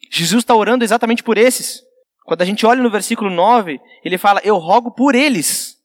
[0.09, 1.83] Jesus está orando exatamente por esses.
[2.23, 5.77] Quando a gente olha no versículo 9, ele fala: Eu rogo por eles.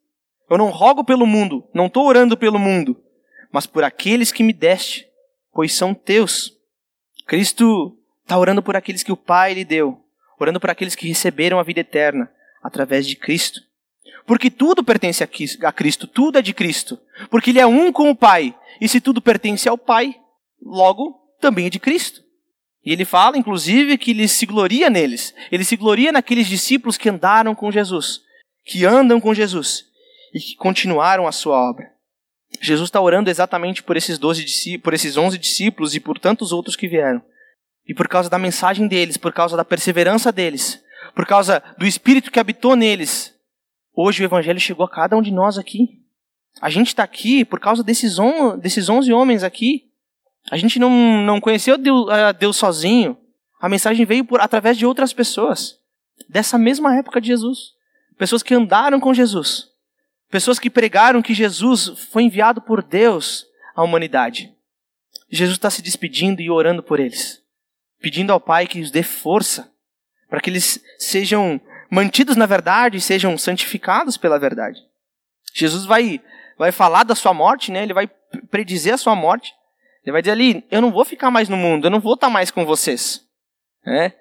[0.49, 3.01] Eu não rogo pelo mundo, não estou orando pelo mundo,
[3.51, 5.07] mas por aqueles que me deste,
[5.53, 6.53] pois são teus.
[7.27, 10.05] Cristo está orando por aqueles que o Pai lhe deu
[10.39, 12.31] orando por aqueles que receberam a vida eterna
[12.63, 13.61] através de Cristo.
[14.27, 16.99] Porque tudo pertence a Cristo, tudo é de Cristo.
[17.31, 18.55] Porque Ele é um com o Pai.
[18.81, 20.15] E se tudo pertence ao Pai,
[20.63, 22.23] logo também é de Cristo.
[22.85, 25.35] E ele fala, inclusive, que ele se gloria neles.
[25.51, 28.21] Ele se gloria naqueles discípulos que andaram com Jesus,
[28.65, 29.87] que andam com Jesus
[30.35, 31.95] e que continuaram a sua obra.
[32.61, 36.77] Jesus está orando exatamente por esses, 12, por esses 11 discípulos e por tantos outros
[36.77, 37.23] que vieram.
[37.87, 40.83] E por causa da mensagem deles, por causa da perseverança deles,
[41.15, 43.35] por causa do Espírito que habitou neles,
[43.95, 46.03] hoje o Evangelho chegou a cada um de nós aqui.
[46.61, 49.91] A gente está aqui por causa desses, on, desses 11 homens aqui.
[50.51, 50.91] A gente não,
[51.23, 53.17] não conheceu Deus, uh, Deus sozinho.
[53.61, 55.79] A mensagem veio por, através de outras pessoas.
[56.29, 57.73] Dessa mesma época de Jesus.
[58.19, 59.69] Pessoas que andaram com Jesus.
[60.31, 64.53] Pessoas que pregaram que Jesus foi enviado por Deus à humanidade.
[65.31, 67.45] Jesus está se despedindo e orando por eles
[68.05, 69.73] pedindo ao Pai que os dê força
[70.29, 71.59] para que eles sejam
[71.91, 74.79] mantidos na verdade e sejam santificados pela verdade.
[75.55, 76.21] Jesus vai,
[76.59, 77.83] vai falar da sua morte, né?
[77.83, 78.07] ele vai
[78.51, 79.55] predizer a sua morte.
[80.05, 82.31] Ele vai dizer ali: Eu não vou ficar mais no mundo, eu não vou estar
[82.31, 83.27] mais com vocês.
[83.85, 84.13] Né?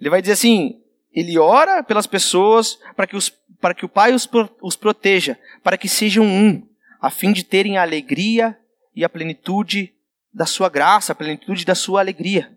[0.00, 0.80] Ele vai dizer assim:
[1.12, 4.28] Ele ora pelas pessoas para que, os, para que o Pai os,
[4.62, 6.66] os proteja, para que sejam um,
[7.00, 8.58] a fim de terem a alegria
[8.94, 9.94] e a plenitude
[10.32, 12.52] da sua graça, a plenitude da sua alegria.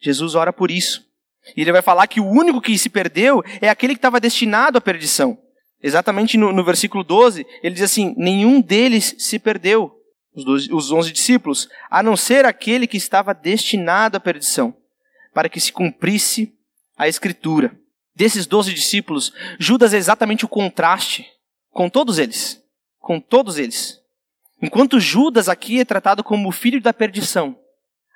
[0.00, 1.06] Jesus ora por isso.
[1.56, 4.78] E ele vai falar que o único que se perdeu é aquele que estava destinado
[4.78, 5.38] à perdição.
[5.82, 9.95] Exatamente no, no, versículo 12, ele diz assim: Nenhum deles se perdeu,
[10.36, 14.76] os, 12, os 11 discípulos, a não ser aquele que estava destinado à perdição,
[15.32, 16.54] para que se cumprisse
[16.96, 17.76] a Escritura.
[18.14, 21.26] Desses 12 discípulos, Judas é exatamente o contraste
[21.70, 22.62] com todos eles.
[22.98, 24.00] Com todos eles.
[24.62, 27.58] Enquanto Judas aqui é tratado como o filho da perdição,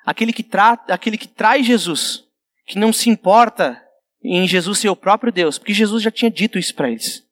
[0.05, 2.23] aquele que, tra aquele que traz Jesus,
[2.65, 3.79] que não se importa
[4.23, 7.23] em Jesus ser o próprio Deus, porque Jesus já tinha dito isso para eles.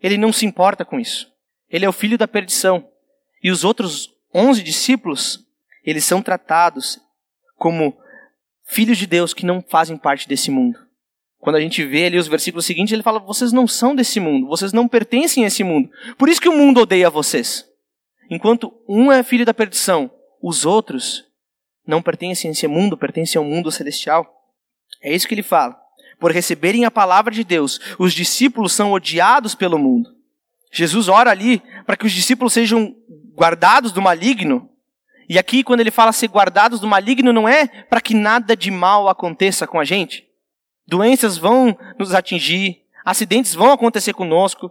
[0.00, 1.30] Ele não se importa com isso.
[1.68, 2.88] Ele é o filho da perdição.
[3.42, 5.44] E os outros onze discípulos,
[5.84, 6.98] eles são tratados
[7.56, 7.96] como
[8.64, 10.78] filhos de Deus que não fazem parte desse mundo.
[11.38, 14.46] Quando a gente vê ali os versículos seguintes, ele fala: vocês não são desse mundo,
[14.46, 15.90] vocês não pertencem a esse mundo.
[16.16, 17.68] Por isso que o mundo odeia vocês.
[18.30, 21.24] Enquanto um é filho da perdição, os outros
[21.86, 24.26] não pertencem a esse mundo, pertencem ao mundo celestial.
[25.02, 25.76] É isso que ele fala.
[26.20, 30.10] Por receberem a palavra de Deus, os discípulos são odiados pelo mundo.
[30.72, 32.94] Jesus ora ali para que os discípulos sejam
[33.34, 34.68] guardados do maligno.
[35.28, 38.70] E aqui, quando ele fala ser guardados do maligno, não é para que nada de
[38.70, 40.26] mal aconteça com a gente.
[40.86, 44.70] Doenças vão nos atingir, acidentes vão acontecer conosco.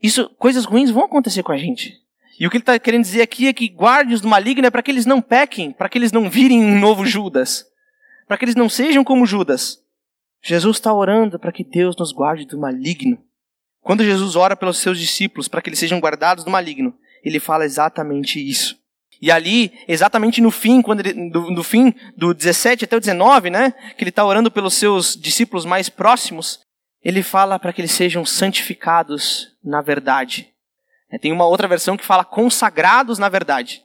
[0.00, 1.94] Isso, coisas ruins vão acontecer com a gente.
[2.38, 4.82] E o que ele está querendo dizer aqui é que guarde-os do maligno é para
[4.82, 7.66] que eles não pequem, para que eles não virem um novo Judas,
[8.28, 9.82] para que eles não sejam como Judas.
[10.40, 13.18] Jesus está orando para que Deus nos guarde do maligno.
[13.80, 17.64] Quando Jesus ora pelos seus discípulos para que eles sejam guardados do maligno, ele fala
[17.64, 18.76] exatamente isso.
[19.20, 23.74] E ali, exatamente no fim, quando ele, do, fim do 17 até o 19, né,
[23.96, 26.60] que ele está orando pelos seus discípulos mais próximos,
[27.02, 30.48] ele fala para que eles sejam santificados na verdade.
[31.10, 33.82] É, tem uma outra versão que fala consagrados na verdade,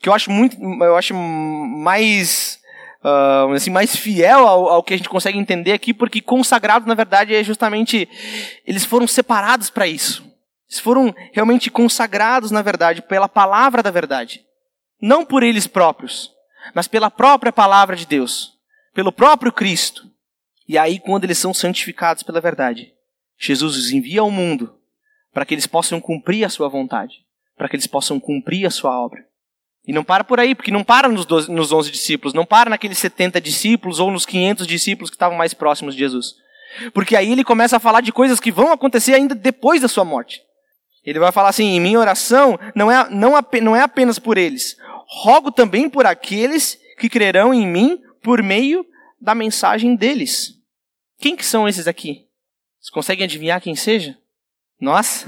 [0.00, 2.58] que eu acho muito, eu acho mais
[3.04, 6.94] uh, assim mais fiel ao, ao, que a gente consegue entender aqui, porque consagrados na
[6.94, 8.08] verdade é justamente
[8.66, 10.24] eles foram separados para isso.
[10.74, 14.44] Eles foram realmente consagrados na verdade pela palavra da verdade,
[15.00, 16.32] não por eles próprios,
[16.74, 18.54] mas pela própria palavra de Deus,
[18.92, 20.10] pelo próprio Cristo.
[20.66, 22.92] E aí quando eles são santificados pela verdade,
[23.38, 24.74] Jesus os envia ao mundo
[25.32, 27.24] para que eles possam cumprir a sua vontade,
[27.56, 29.24] para que eles possam cumprir a sua obra.
[29.86, 32.70] E não para por aí, porque não para nos, 12, nos 11 discípulos, não para
[32.70, 36.34] naqueles 70 discípulos ou nos 500 discípulos que estavam mais próximos de Jesus.
[36.92, 40.04] Porque aí ele começa a falar de coisas que vão acontecer ainda depois da sua
[40.04, 40.42] morte.
[41.04, 44.76] Ele vai falar assim: em minha oração não é, não, não é apenas por eles,
[45.06, 48.86] rogo também por aqueles que crerão em mim por meio
[49.20, 50.54] da mensagem deles.
[51.18, 52.26] Quem que são esses aqui?
[52.80, 54.16] Vocês conseguem adivinhar quem seja?
[54.80, 55.26] Nós?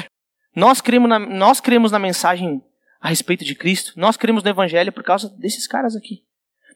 [0.54, 2.62] nós, cremos na, nós cremos na mensagem
[3.00, 3.92] a respeito de Cristo.
[3.96, 6.24] Nós cremos no Evangelho por causa desses caras aqui.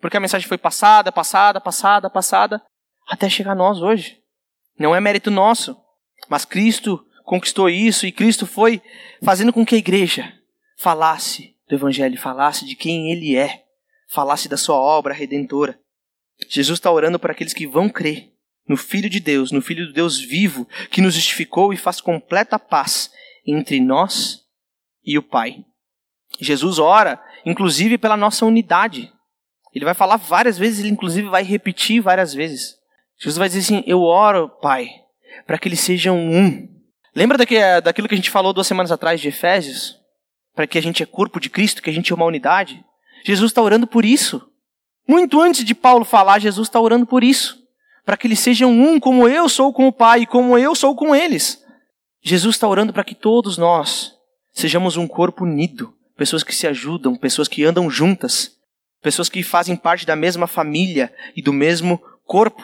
[0.00, 2.62] Porque a mensagem foi passada, passada, passada, passada,
[3.08, 4.20] até chegar a nós hoje.
[4.78, 5.76] Não é mérito nosso,
[6.28, 8.80] mas Cristo conquistou isso e Cristo foi
[9.22, 10.32] fazendo com que a igreja
[10.78, 13.64] falasse do Evangelho, falasse de quem Ele é,
[14.08, 15.78] falasse da sua obra redentora.
[16.48, 18.32] Jesus está orando para aqueles que vão crer
[18.66, 22.58] no Filho de Deus, no Filho do Deus vivo, que nos justificou e faz completa
[22.58, 23.10] paz
[23.46, 24.40] entre nós
[25.04, 25.66] e o Pai.
[26.40, 29.12] Jesus ora, inclusive, pela nossa unidade.
[29.74, 32.78] Ele vai falar várias vezes, ele inclusive vai repetir várias vezes.
[33.18, 34.88] Jesus vai dizer assim: Eu oro, Pai,
[35.46, 36.77] para que eles sejam um.
[37.18, 37.36] Lembra
[37.82, 39.96] daquilo que a gente falou duas semanas atrás de Efésios?
[40.54, 42.84] Para que a gente é corpo de Cristo, que a gente é uma unidade?
[43.24, 44.48] Jesus está orando por isso.
[45.04, 47.58] Muito antes de Paulo falar, Jesus está orando por isso
[48.04, 51.12] para que eles sejam um, como eu sou com o Pai, como eu sou com
[51.12, 51.62] eles.
[52.22, 54.14] Jesus está orando para que todos nós
[54.50, 58.52] sejamos um corpo unido, pessoas que se ajudam, pessoas que andam juntas,
[59.02, 62.62] pessoas que fazem parte da mesma família e do mesmo corpo.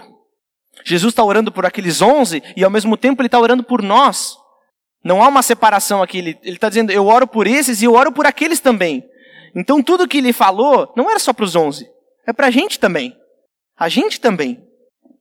[0.85, 4.39] Jesus está orando por aqueles onze e ao mesmo tempo ele está orando por nós.
[5.05, 6.19] Não há uma separação aqui.
[6.19, 9.07] Ele está dizendo, eu oro por esses e eu oro por aqueles também.
[9.55, 11.89] Então tudo que ele falou não era só para os onze,
[12.27, 13.15] é para a gente também.
[13.79, 14.65] A gente também.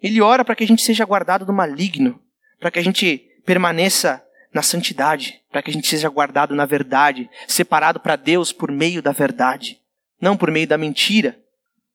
[0.02, 2.20] Ele ora para que a gente seja guardado do maligno,
[2.60, 7.30] para que a gente permaneça na santidade, para que a gente seja guardado na verdade,
[7.48, 9.80] separado para Deus por meio da verdade,
[10.22, 11.38] não por meio da mentira.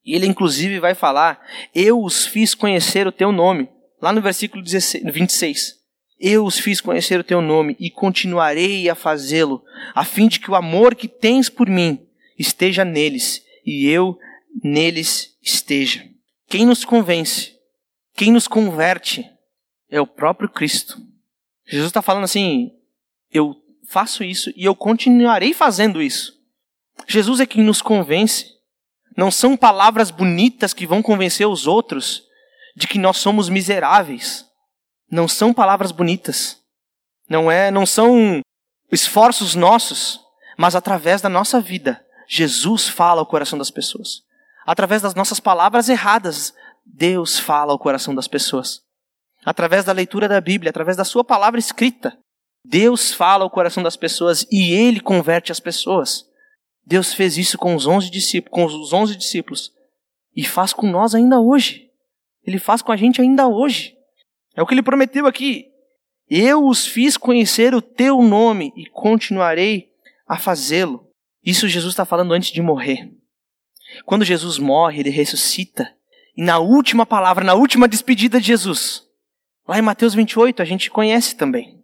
[0.05, 1.39] E ele inclusive vai falar:
[1.73, 3.69] Eu os fiz conhecer o teu nome,
[4.01, 5.78] lá no versículo 16, 26.
[6.19, 9.63] Eu os fiz conhecer o teu nome e continuarei a fazê-lo,
[9.95, 12.05] a fim de que o amor que tens por mim
[12.37, 14.19] esteja neles e eu
[14.63, 16.03] neles esteja.
[16.47, 17.59] Quem nos convence
[18.19, 19.25] quem nos converte
[19.89, 21.01] é o próprio Cristo.
[21.65, 22.69] Jesus está falando assim:
[23.31, 23.55] eu
[23.87, 26.33] faço isso e eu continuarei fazendo isso.
[27.07, 28.45] Jesus é quem nos convence.
[29.15, 32.23] Não são palavras bonitas que vão convencer os outros
[32.75, 34.45] de que nós somos miseráveis.
[35.11, 36.57] Não são palavras bonitas.
[37.29, 38.41] Não é, não são
[38.91, 40.19] esforços nossos,
[40.57, 44.23] mas através da nossa vida, Jesus fala ao coração das pessoas.
[44.65, 46.53] Através das nossas palavras erradas,
[46.85, 48.81] Deus fala ao coração das pessoas.
[49.45, 52.17] Através da leitura da Bíblia, através da sua palavra escrita,
[52.65, 56.25] Deus fala ao coração das pessoas e ele converte as pessoas.
[56.85, 59.71] Deus fez isso com os onze discípulos, com os onze discípulos
[60.35, 61.89] e faz com nós ainda hoje.
[62.45, 63.95] Ele faz com a gente ainda hoje.
[64.55, 65.67] É o que ele prometeu aqui.
[66.29, 69.89] Eu os fiz conhecer o teu nome e continuarei
[70.27, 71.07] a fazê-lo.
[71.43, 73.11] Isso Jesus está falando antes de morrer.
[74.05, 75.91] Quando Jesus morre, ele ressuscita.
[76.37, 79.03] E na última palavra, na última despedida de Jesus,
[79.67, 81.83] lá em Mateus 28, a gente conhece também.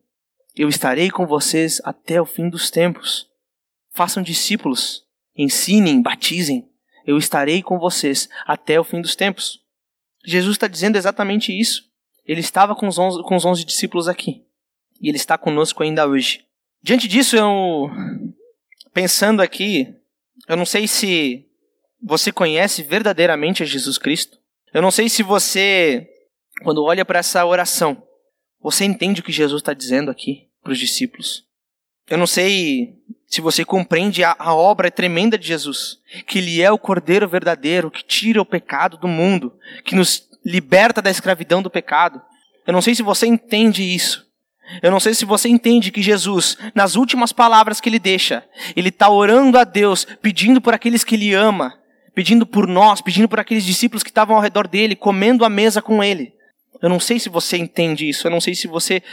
[0.55, 3.27] Eu estarei com vocês até o fim dos tempos.
[3.91, 5.03] Façam discípulos,
[5.35, 6.69] ensinem, batizem.
[7.05, 9.59] Eu estarei com vocês até o fim dos tempos.
[10.25, 11.83] Jesus está dizendo exatamente isso.
[12.25, 14.43] Ele estava com os, onze, com os onze discípulos aqui.
[14.99, 16.45] E ele está conosco ainda hoje.
[16.81, 17.89] Diante disso, eu.
[18.93, 19.93] Pensando aqui,
[20.47, 21.45] eu não sei se
[22.01, 24.37] você conhece verdadeiramente a Jesus Cristo.
[24.73, 26.07] Eu não sei se você,
[26.63, 28.01] quando olha para essa oração,
[28.61, 31.45] você entende o que Jesus está dizendo aqui para os discípulos.
[32.07, 32.95] Eu não sei
[33.27, 37.91] se você compreende a, a, obra tremenda de Jesus, que Ele é o Cordeiro verdadeiro,
[37.91, 42.21] que tira o pecado do mundo, que nos liberta da escravidão do pecado.
[42.67, 44.25] Eu não sei se você entende isso.
[44.81, 48.43] Eu não sei se você entende que Jesus, nas últimas palavras que ele deixa,
[48.75, 51.77] ele está orando a Deus, pedindo por aqueles que ele ama,
[52.15, 55.81] pedindo por nós, pedindo por aqueles discípulos que estavam ao redor dele, comendo a mesa
[55.81, 56.33] com ele.
[56.81, 58.27] Eu não sei se você entende isso.
[58.27, 59.03] Eu não sei se você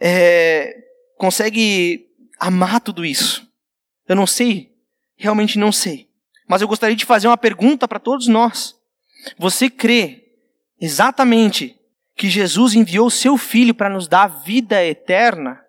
[0.00, 0.74] é,
[1.16, 2.06] consegue
[2.38, 3.46] amar tudo isso.
[4.08, 4.70] Eu não sei,
[5.16, 6.08] realmente não sei.
[6.48, 8.74] Mas eu gostaria de fazer uma pergunta para todos nós.
[9.38, 10.19] Você crê
[10.80, 11.76] exatamente
[12.16, 15.60] que Jesus enviou seu filho para nos dar vida eterna?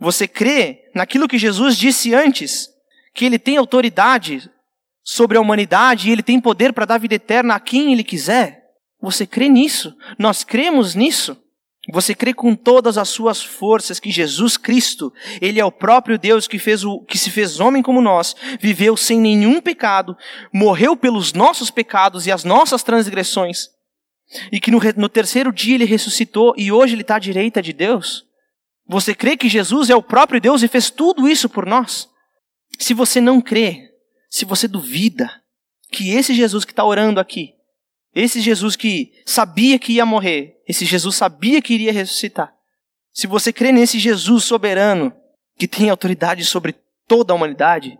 [0.00, 2.68] Você crê naquilo que Jesus disse antes,
[3.14, 4.48] que ele tem autoridade
[5.02, 8.62] sobre a humanidade e ele tem poder para dar vida eterna a quem ele quiser?
[9.00, 9.96] Você crê nisso?
[10.18, 11.36] Nós cremos nisso?
[11.90, 16.46] Você crê com todas as suas forças que Jesus Cristo, ele é o próprio Deus
[16.46, 20.14] que fez o que se fez homem como nós, viveu sem nenhum pecado,
[20.52, 23.68] morreu pelos nossos pecados e as nossas transgressões,
[24.52, 27.72] e que no, no terceiro dia ele ressuscitou e hoje ele está à direita de
[27.72, 28.26] Deus?
[28.86, 32.08] Você crê que Jesus é o próprio Deus e fez tudo isso por nós?
[32.78, 33.90] Se você não crê,
[34.30, 35.30] se você duvida
[35.90, 37.54] que esse Jesus que está orando aqui,
[38.14, 42.52] esse Jesus que sabia que ia morrer, esse Jesus sabia que iria ressuscitar.
[43.12, 45.12] Se você crê nesse Jesus soberano,
[45.56, 46.74] que tem autoridade sobre
[47.06, 47.98] toda a humanidade,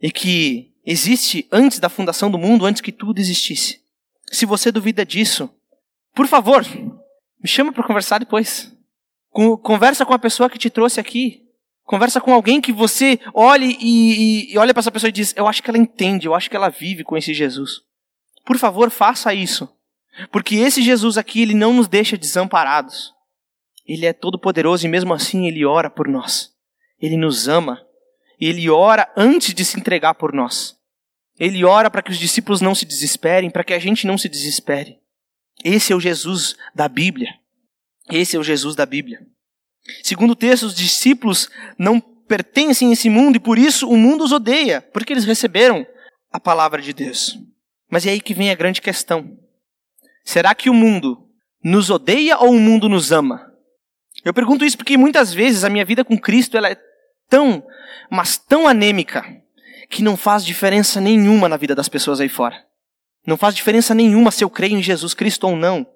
[0.00, 3.80] e que existe antes da fundação do mundo, antes que tudo existisse.
[4.30, 5.50] Se você duvida disso,
[6.14, 6.64] por favor,
[7.40, 8.72] me chama para conversar depois.
[9.62, 11.42] Conversa com a pessoa que te trouxe aqui.
[11.84, 15.34] Conversa com alguém que você olhe e, e, e olha para essa pessoa e diz:
[15.36, 17.80] Eu acho que ela entende, eu acho que ela vive com esse Jesus.
[18.44, 19.68] Por favor, faça isso.
[20.30, 23.12] Porque esse Jesus aqui, ele não nos deixa desamparados.
[23.86, 26.52] Ele é todo poderoso e mesmo assim ele ora por nós.
[27.00, 27.84] Ele nos ama.
[28.40, 30.76] Ele ora antes de se entregar por nós.
[31.38, 34.28] Ele ora para que os discípulos não se desesperem, para que a gente não se
[34.28, 34.99] desespere.
[35.64, 37.34] Esse é o Jesus da Bíblia.
[38.10, 39.20] Esse é o Jesus da Bíblia.
[40.02, 44.24] Segundo o texto, os discípulos não pertencem a esse mundo e por isso o mundo
[44.24, 45.86] os odeia, porque eles receberam
[46.30, 47.38] a palavra de Deus.
[47.90, 49.36] Mas é aí que vem a grande questão.
[50.24, 51.26] Será que o mundo
[51.62, 53.50] nos odeia ou o mundo nos ama?
[54.24, 56.76] Eu pergunto isso porque muitas vezes a minha vida com Cristo ela é
[57.28, 57.64] tão,
[58.10, 59.24] mas tão anêmica,
[59.88, 62.64] que não faz diferença nenhuma na vida das pessoas aí fora.
[63.26, 65.86] Não faz diferença nenhuma se eu creio em Jesus Cristo ou não.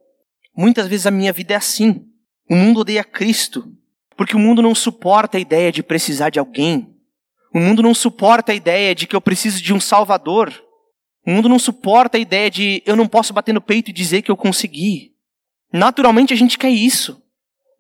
[0.56, 2.04] Muitas vezes a minha vida é assim.
[2.48, 3.66] O mundo odeia Cristo,
[4.16, 6.94] porque o mundo não suporta a ideia de precisar de alguém.
[7.53, 10.53] O mundo não suporta a ideia de que eu preciso de um Salvador.
[11.26, 14.22] O mundo não suporta a ideia de eu não posso bater no peito e dizer
[14.22, 15.14] que eu consegui.
[15.72, 17.22] Naturalmente a gente quer isso.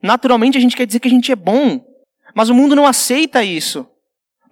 [0.02, 1.84] Naturalmente a gente quer dizer que a gente é bom.
[2.34, 3.86] Mas o mundo não aceita isso.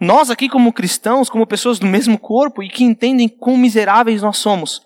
[0.03, 4.37] Nós aqui como cristãos, como pessoas do mesmo corpo e que entendem quão miseráveis nós
[4.37, 4.83] somos,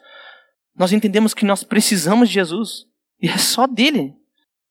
[0.76, 2.84] nós entendemos que nós precisamos de Jesus.
[3.18, 4.14] E é só dele.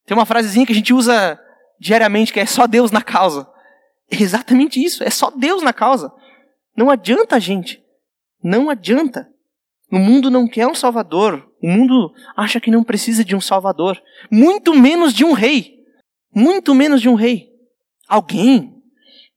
[0.06, 1.40] Tem uma frasezinha que a gente usa
[1.80, 3.50] diariamente que é só Deus na causa.
[4.08, 6.14] É exatamente isso, é só Deus na causa.
[6.78, 7.84] Não adianta gente.
[8.44, 9.28] Não adianta.
[9.92, 11.44] O mundo não quer um salvador.
[11.60, 14.00] O mundo acha que não precisa de um salvador.
[14.30, 15.80] Muito menos de um rei.
[16.32, 17.50] Muito menos de um rei.
[18.08, 18.75] Alguém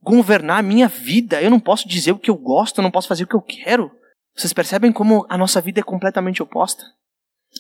[0.03, 1.43] governar a minha vida.
[1.43, 3.43] Eu não posso dizer o que eu gosto, eu não posso fazer o que eu
[3.43, 3.91] quero.
[4.35, 6.85] Vocês percebem como a nossa vida é completamente oposta?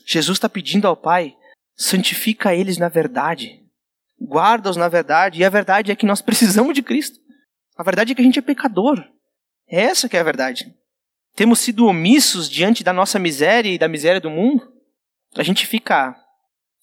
[0.07, 1.35] Jesus está pedindo ao Pai:
[1.77, 3.63] santifica eles na verdade,
[4.21, 7.19] guarda-os na verdade, e a verdade é que nós precisamos de Cristo.
[7.77, 9.05] A verdade é que a gente é pecador.
[9.69, 10.75] É essa que é a verdade.
[11.37, 14.73] Temos sido omissos diante da nossa miséria e da miséria do mundo.
[15.37, 16.17] A gente fica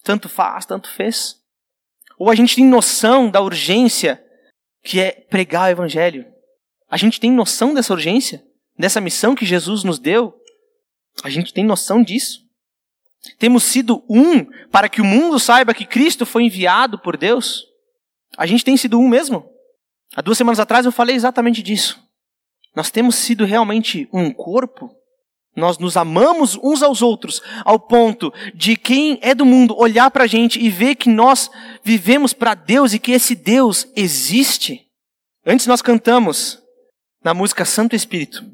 [0.02, 1.36] tanto faz, tanto fez.
[2.18, 4.22] Ou a gente tem noção da urgência
[4.86, 6.24] que é pregar o evangelho.
[6.88, 8.40] A gente tem noção dessa urgência,
[8.78, 10.32] dessa missão que Jesus nos deu.
[11.24, 12.46] A gente tem noção disso.
[13.36, 17.64] Temos sido um para que o mundo saiba que Cristo foi enviado por Deus.
[18.38, 19.50] A gente tem sido um mesmo.
[20.14, 22.00] Há duas semanas atrás eu falei exatamente disso.
[22.74, 24.94] Nós temos sido realmente um corpo.
[25.56, 30.24] Nós nos amamos uns aos outros, ao ponto de quem é do mundo olhar para
[30.24, 31.50] a gente e ver que nós
[31.82, 34.86] vivemos para Deus e que esse Deus existe.
[35.46, 36.62] Antes nós cantamos
[37.24, 38.44] na música Santo Espírito.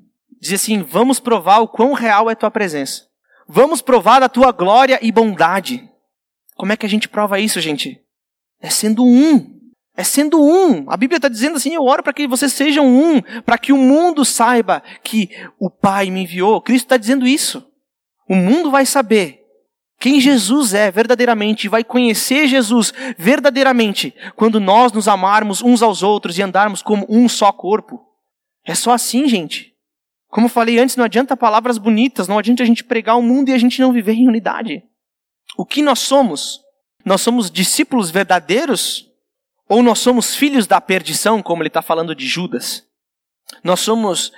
[0.41, 3.07] Diz assim: Vamos provar o quão real é tua presença.
[3.49, 5.89] Vamos provar da tua glória e bondade.
[6.55, 8.01] Como é que a gente prova isso, gente?
[8.61, 9.61] É sendo um.
[9.97, 10.91] É sendo um.
[10.91, 13.77] A Bíblia está dizendo assim: eu oro para que vocês sejam um, para que o
[13.77, 16.61] mundo saiba que o Pai me enviou.
[16.61, 17.67] Cristo está dizendo isso.
[18.29, 19.43] O mundo vai saber
[20.03, 26.37] quem Jesus é verdadeiramente, vai conhecer Jesus verdadeiramente quando nós nos amarmos uns aos outros
[26.39, 28.01] e andarmos como um só corpo.
[28.65, 29.73] É só assim, gente.
[30.29, 33.51] Como eu falei antes, não adianta palavras bonitas, não adianta a gente pregar o mundo
[33.51, 34.83] e a gente não viver em unidade.
[35.57, 36.59] O que nós somos?
[37.05, 39.12] Nós somos discípulos verdadeiros
[39.73, 42.87] ou nós somos filhos da perdição, como ele está falando de Judas?
[43.65, 44.31] Nós somos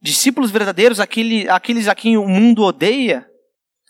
[0.00, 3.30] discípulos verdadeiros, aquele, aqueles a quem o mundo odeia,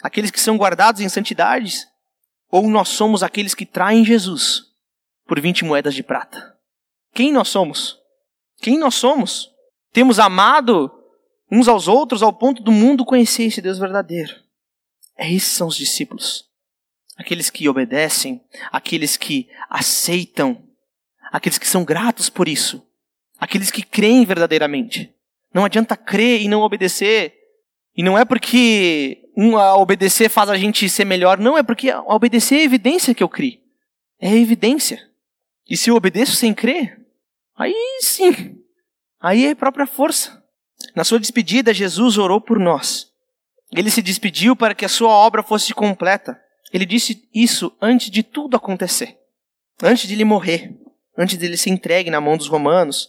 [0.02, 1.86] aqueles que são guardados em santidades?
[2.50, 4.72] Ou nós somos aqueles que traem Jesus
[5.24, 6.58] por 20 moedas de prata?
[7.14, 8.00] Quem nós somos?
[8.60, 9.52] Quem nós somos?
[9.92, 10.90] Temos amado
[11.48, 14.34] uns aos outros ao ponto do mundo conhecer esse Deus verdadeiro.
[15.16, 16.50] É esses são os discípulos.
[17.16, 20.71] Aqueles que obedecem, aqueles que aceitam
[21.32, 22.86] aqueles que são gratos por isso,
[23.40, 25.12] aqueles que creem verdadeiramente.
[25.52, 27.34] Não adianta crer e não obedecer.
[27.96, 32.56] E não é porque um, obedecer faz a gente ser melhor, não, é porque obedecer
[32.56, 33.62] é evidência que eu criei.
[34.20, 35.00] É evidência.
[35.68, 37.00] E se eu obedeço sem crer,
[37.56, 38.58] aí sim,
[39.20, 40.42] aí é própria força.
[40.94, 43.10] Na sua despedida, Jesus orou por nós.
[43.70, 46.38] Ele se despediu para que a sua obra fosse completa.
[46.72, 49.18] Ele disse isso antes de tudo acontecer,
[49.82, 50.81] antes de ele morrer
[51.16, 53.08] antes dele ser entregue na mão dos romanos,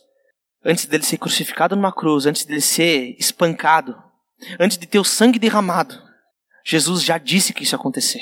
[0.64, 3.96] antes dele ser crucificado numa cruz, antes dele ser espancado,
[4.60, 6.02] antes de ter o sangue derramado,
[6.66, 8.22] Jesus já disse que isso ia acontecer.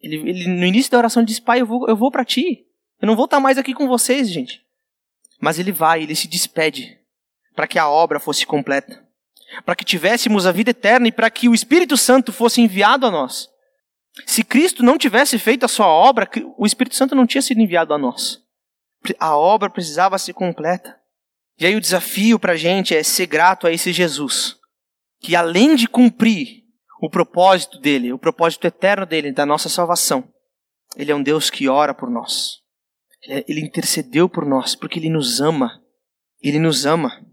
[0.00, 2.66] Ele, ele no início da oração disse: Pai, eu vou, eu vou para ti.
[3.00, 4.62] Eu não vou estar mais aqui com vocês, gente.
[5.40, 6.98] Mas ele vai, ele se despede
[7.54, 9.02] para que a obra fosse completa,
[9.64, 13.10] para que tivéssemos a vida eterna e para que o Espírito Santo fosse enviado a
[13.10, 13.48] nós.
[14.26, 17.94] Se Cristo não tivesse feito a sua obra, o Espírito Santo não tinha sido enviado
[17.94, 18.42] a nós
[19.18, 20.98] a obra precisava ser completa.
[21.58, 24.56] E aí o desafio para a gente é ser grato a esse Jesus,
[25.20, 26.64] que além de cumprir
[27.02, 30.28] o propósito dele, o propósito eterno dele, da nossa salvação,
[30.96, 32.60] ele é um Deus que ora por nós.
[33.22, 35.82] Ele intercedeu por nós porque ele nos ama.
[36.42, 37.24] Ele nos ama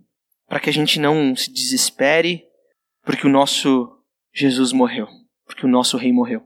[0.47, 2.43] para que a gente não se desespere
[3.03, 3.89] porque o nosso
[4.33, 5.07] Jesus morreu,
[5.45, 6.43] porque o nosso rei morreu,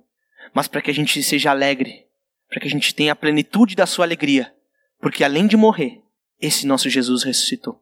[0.54, 2.06] mas para que a gente seja alegre,
[2.48, 4.54] para que a gente tenha a plenitude da sua alegria
[5.02, 6.02] porque além de morrer,
[6.40, 7.82] esse nosso Jesus ressuscitou.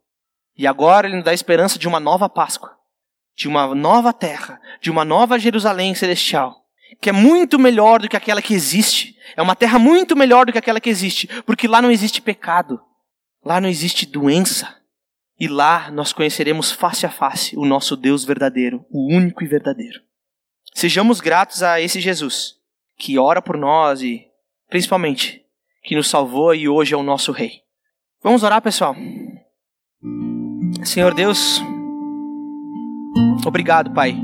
[0.58, 2.76] E agora ele nos dá esperança de uma nova Páscoa,
[3.36, 6.66] de uma nova terra, de uma nova Jerusalém celestial,
[7.02, 9.16] que é muito melhor do que aquela que existe.
[9.38, 12.82] É uma terra muito melhor do que aquela que existe, porque lá não existe pecado,
[13.44, 14.76] lá não existe doença.
[15.40, 20.02] E lá nós conheceremos face a face o nosso Deus verdadeiro, o único e verdadeiro.
[20.74, 22.56] Sejamos gratos a esse Jesus,
[22.98, 24.28] que ora por nós e,
[24.70, 25.46] principalmente,
[25.84, 27.62] que nos salvou e hoje é o nosso Rei.
[28.24, 28.96] Vamos orar, pessoal.
[30.84, 31.62] Senhor Deus,
[33.46, 34.16] obrigado, Pai,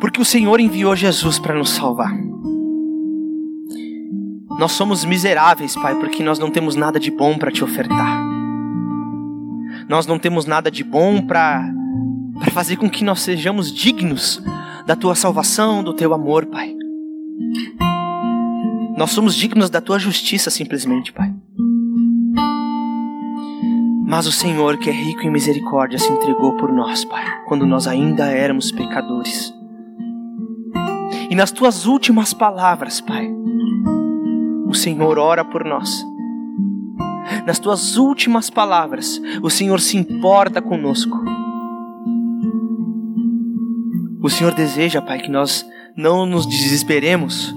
[0.00, 2.12] porque o Senhor enviou Jesus para nos salvar.
[4.58, 8.26] Nós somos miseráveis, Pai, porque nós não temos nada de bom para te ofertar.
[9.88, 11.72] Nós não temos nada de bom para
[12.52, 14.42] fazer com que nós sejamos dignos
[14.84, 16.77] da tua salvação, do teu amor, Pai.
[18.98, 21.32] Nós somos dignos da tua justiça, simplesmente, Pai.
[24.04, 27.86] Mas o Senhor, que é rico em misericórdia, se entregou por nós, Pai, quando nós
[27.86, 29.54] ainda éramos pecadores.
[31.30, 33.30] E nas tuas últimas palavras, Pai,
[34.66, 36.04] o Senhor ora por nós.
[37.46, 41.16] nas tuas últimas palavras, o Senhor se importa conosco.
[44.20, 45.64] O Senhor deseja, Pai, que nós
[45.96, 47.54] não nos desesperemos,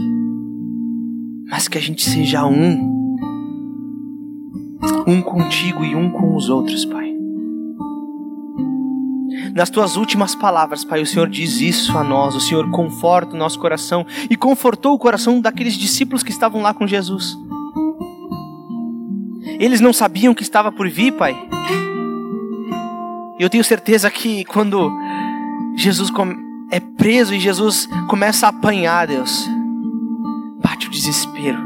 [1.51, 3.17] mas que a gente seja um.
[5.05, 7.11] Um contigo e um com os outros, Pai.
[9.53, 12.35] Nas tuas últimas palavras, Pai, o Senhor diz isso a nós.
[12.35, 16.73] O Senhor conforta o nosso coração e confortou o coração daqueles discípulos que estavam lá
[16.73, 17.37] com Jesus.
[19.59, 21.35] Eles não sabiam que estava por vir, Pai.
[23.37, 24.89] Eu tenho certeza que quando
[25.75, 26.09] Jesus
[26.71, 29.47] é preso e Jesus começa a apanhar, Deus,
[30.81, 31.59] bate o desespero.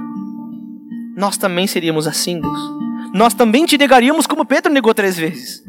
[1.16, 2.60] Nós também seríamos assim, Deus.
[3.14, 5.64] Nós também te negaríamos como Pedro negou três vezes.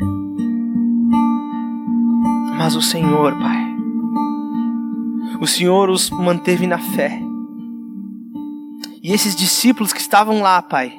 [2.57, 3.77] Mas o Senhor, Pai,
[5.41, 7.21] o Senhor os manteve na fé.
[9.03, 10.93] E esses discípulos que estavam lá, Pai,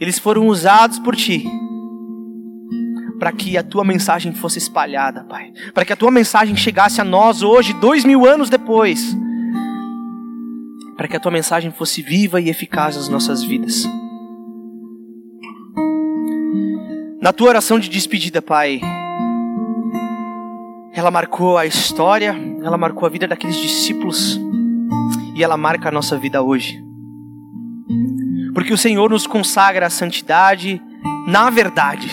[0.00, 1.48] eles foram usados por Ti
[3.20, 5.52] para que a Tua mensagem fosse espalhada, Pai.
[5.74, 9.14] Para que a Tua mensagem chegasse a nós hoje, dois mil anos depois.
[11.00, 13.88] Para que a Tua mensagem fosse viva e eficaz nas nossas vidas.
[17.22, 18.82] Na Tua oração de despedida, Pai,
[20.92, 24.38] ela marcou a história, ela marcou a vida daqueles discípulos
[25.34, 26.84] e ela marca a nossa vida hoje.
[28.52, 30.82] Porque o Senhor nos consagra a santidade
[31.26, 32.10] na verdade.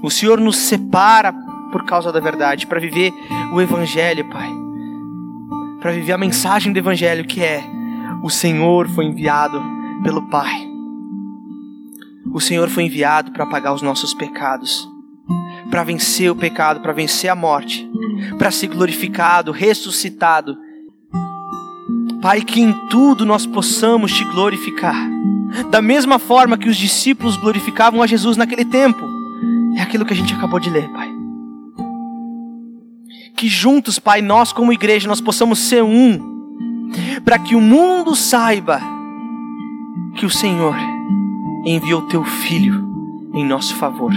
[0.00, 1.32] O Senhor nos separa
[1.72, 3.12] por causa da verdade, para viver
[3.52, 4.65] o Evangelho, Pai.
[5.80, 7.62] Para viver a mensagem do Evangelho que é:
[8.22, 9.62] o Senhor foi enviado
[10.02, 10.66] pelo Pai.
[12.32, 14.88] O Senhor foi enviado para pagar os nossos pecados
[15.70, 17.88] para vencer o pecado, para vencer a morte,
[18.38, 20.56] para ser glorificado, ressuscitado.
[22.22, 24.96] Pai, que em tudo nós possamos te glorificar.
[25.70, 29.04] Da mesma forma que os discípulos glorificavam a Jesus naquele tempo.
[29.76, 31.15] É aquilo que a gente acabou de ler, Pai.
[33.36, 36.36] Que juntos, Pai, nós como igreja, nós possamos ser um.
[37.24, 38.80] Para que o mundo saiba
[40.16, 40.74] que o Senhor
[41.64, 42.86] enviou teu Filho
[43.34, 44.12] em nosso favor.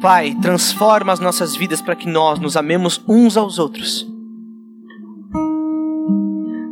[0.00, 4.06] Pai, transforma as nossas vidas para que nós nos amemos uns aos outros.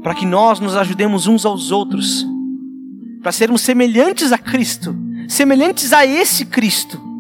[0.03, 2.27] Para que nós nos ajudemos uns aos outros.
[3.23, 4.95] Para sermos semelhantes a Cristo.
[5.29, 7.12] Semelhantes a esse Cristo.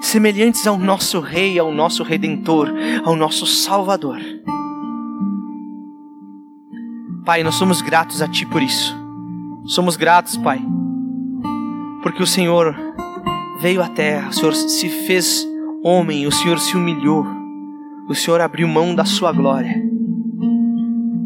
[0.00, 2.72] Semelhantes ao nosso Rei, ao nosso Redentor,
[3.04, 4.18] ao nosso Salvador.
[7.24, 8.96] Pai, nós somos gratos a Ti por isso.
[9.66, 10.60] Somos gratos, Pai,
[12.02, 12.74] porque o Senhor
[13.60, 15.46] veio à terra, o Senhor se fez
[15.84, 17.26] homem, o Senhor se humilhou,
[18.08, 19.88] o Senhor abriu mão da sua glória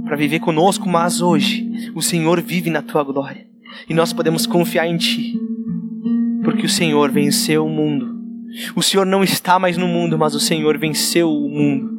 [0.05, 3.47] para viver conosco, mas hoje o Senhor vive na tua glória
[3.89, 5.39] e nós podemos confiar em Ti,
[6.45, 8.12] porque o Senhor venceu o mundo.
[8.75, 11.91] O Senhor não está mais no mundo, mas o Senhor venceu o mundo.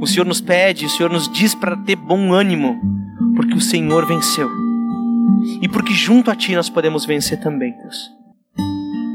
[0.00, 2.80] O Senhor nos pede, o Senhor nos diz para ter bom ânimo,
[3.36, 4.50] porque o Senhor venceu.
[5.60, 8.10] E porque junto a Ti nós podemos vencer também, Deus.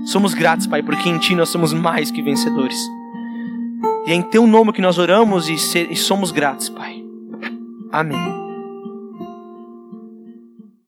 [0.06, 2.78] Somos gratos, Pai, porque em Ti nós somos mais que vencedores.
[4.06, 7.04] E é em Teu nome que nós oramos e, somos gratos, Pai.
[7.92, 8.45] Amém.